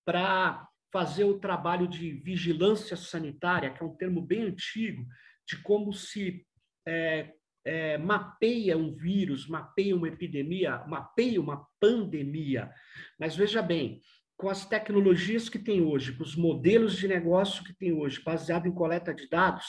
para 0.06 0.68
fazer 0.92 1.24
o 1.24 1.40
trabalho 1.40 1.88
de 1.88 2.12
vigilância 2.12 2.96
sanitária, 2.96 3.74
que 3.74 3.82
é 3.82 3.86
um 3.86 3.96
termo 3.96 4.22
bem 4.22 4.44
antigo, 4.44 5.06
de 5.48 5.58
como 5.64 5.92
se 5.92 6.46
é, 6.88 7.34
é, 7.66 7.98
mapeia 7.98 8.78
um 8.78 8.94
vírus, 8.94 9.48
mapeia 9.48 9.96
uma 9.96 10.08
epidemia, 10.08 10.84
mapeia 10.88 11.42
uma 11.42 11.66
pandemia. 11.80 12.72
Mas 13.20 13.36
veja 13.36 13.62
bem, 13.62 14.02
com 14.38 14.50
as 14.50 14.66
tecnologias 14.68 15.50
que 15.50 15.58
tem 15.58 15.82
hoje, 15.82 16.16
com 16.16 16.24
os 16.24 16.36
modelos 16.36 16.98
de 16.98 17.08
negócio 17.08 17.64
que 17.64 17.74
tem 17.74 17.94
hoje, 17.94 18.22
baseado 18.22 18.68
em 18.68 18.74
coleta 18.74 19.14
de 19.14 19.28
dados, 19.30 19.66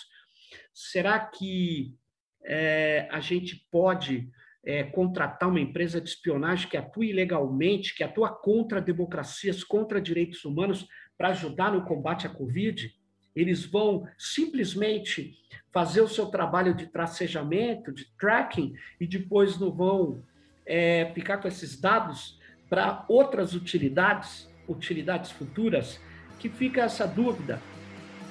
será 0.72 1.18
que 1.18 1.96
é, 2.44 3.08
a 3.10 3.20
gente 3.20 3.66
pode 3.70 4.28
é, 4.64 4.82
contratar 4.82 5.48
uma 5.48 5.60
empresa 5.60 6.00
de 6.00 6.08
espionagem 6.08 6.68
que 6.68 6.76
atua 6.76 7.06
ilegalmente, 7.06 7.94
que 7.94 8.04
atua 8.04 8.30
contra 8.30 8.80
democracias, 8.80 9.62
contra 9.62 10.00
direitos 10.00 10.44
humanos, 10.44 10.86
para 11.16 11.28
ajudar 11.28 11.72
no 11.72 11.84
combate 11.84 12.26
à 12.26 12.30
Covid? 12.30 12.92
Eles 13.34 13.64
vão 13.64 14.06
simplesmente 14.16 15.34
fazer 15.72 16.00
o 16.00 16.08
seu 16.08 16.26
trabalho 16.26 16.74
de 16.74 16.86
tracejamento, 16.86 17.92
de 17.92 18.06
tracking, 18.16 18.74
e 19.00 19.06
depois 19.06 19.58
não 19.58 19.72
vão 19.72 20.22
é, 20.64 21.10
ficar 21.14 21.38
com 21.38 21.48
esses 21.48 21.80
dados 21.80 22.38
para 22.70 23.04
outras 23.08 23.54
utilidades, 23.54 24.50
utilidades 24.68 25.30
futuras, 25.30 26.00
que 26.38 26.48
fica 26.48 26.82
essa 26.82 27.06
dúvida. 27.06 27.60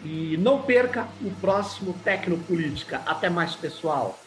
E 0.03 0.37
não 0.37 0.61
perca 0.61 1.07
o 1.21 1.31
próximo 1.31 1.93
Tecnopolítica. 2.03 3.01
Até 3.05 3.29
mais, 3.29 3.55
pessoal. 3.55 4.19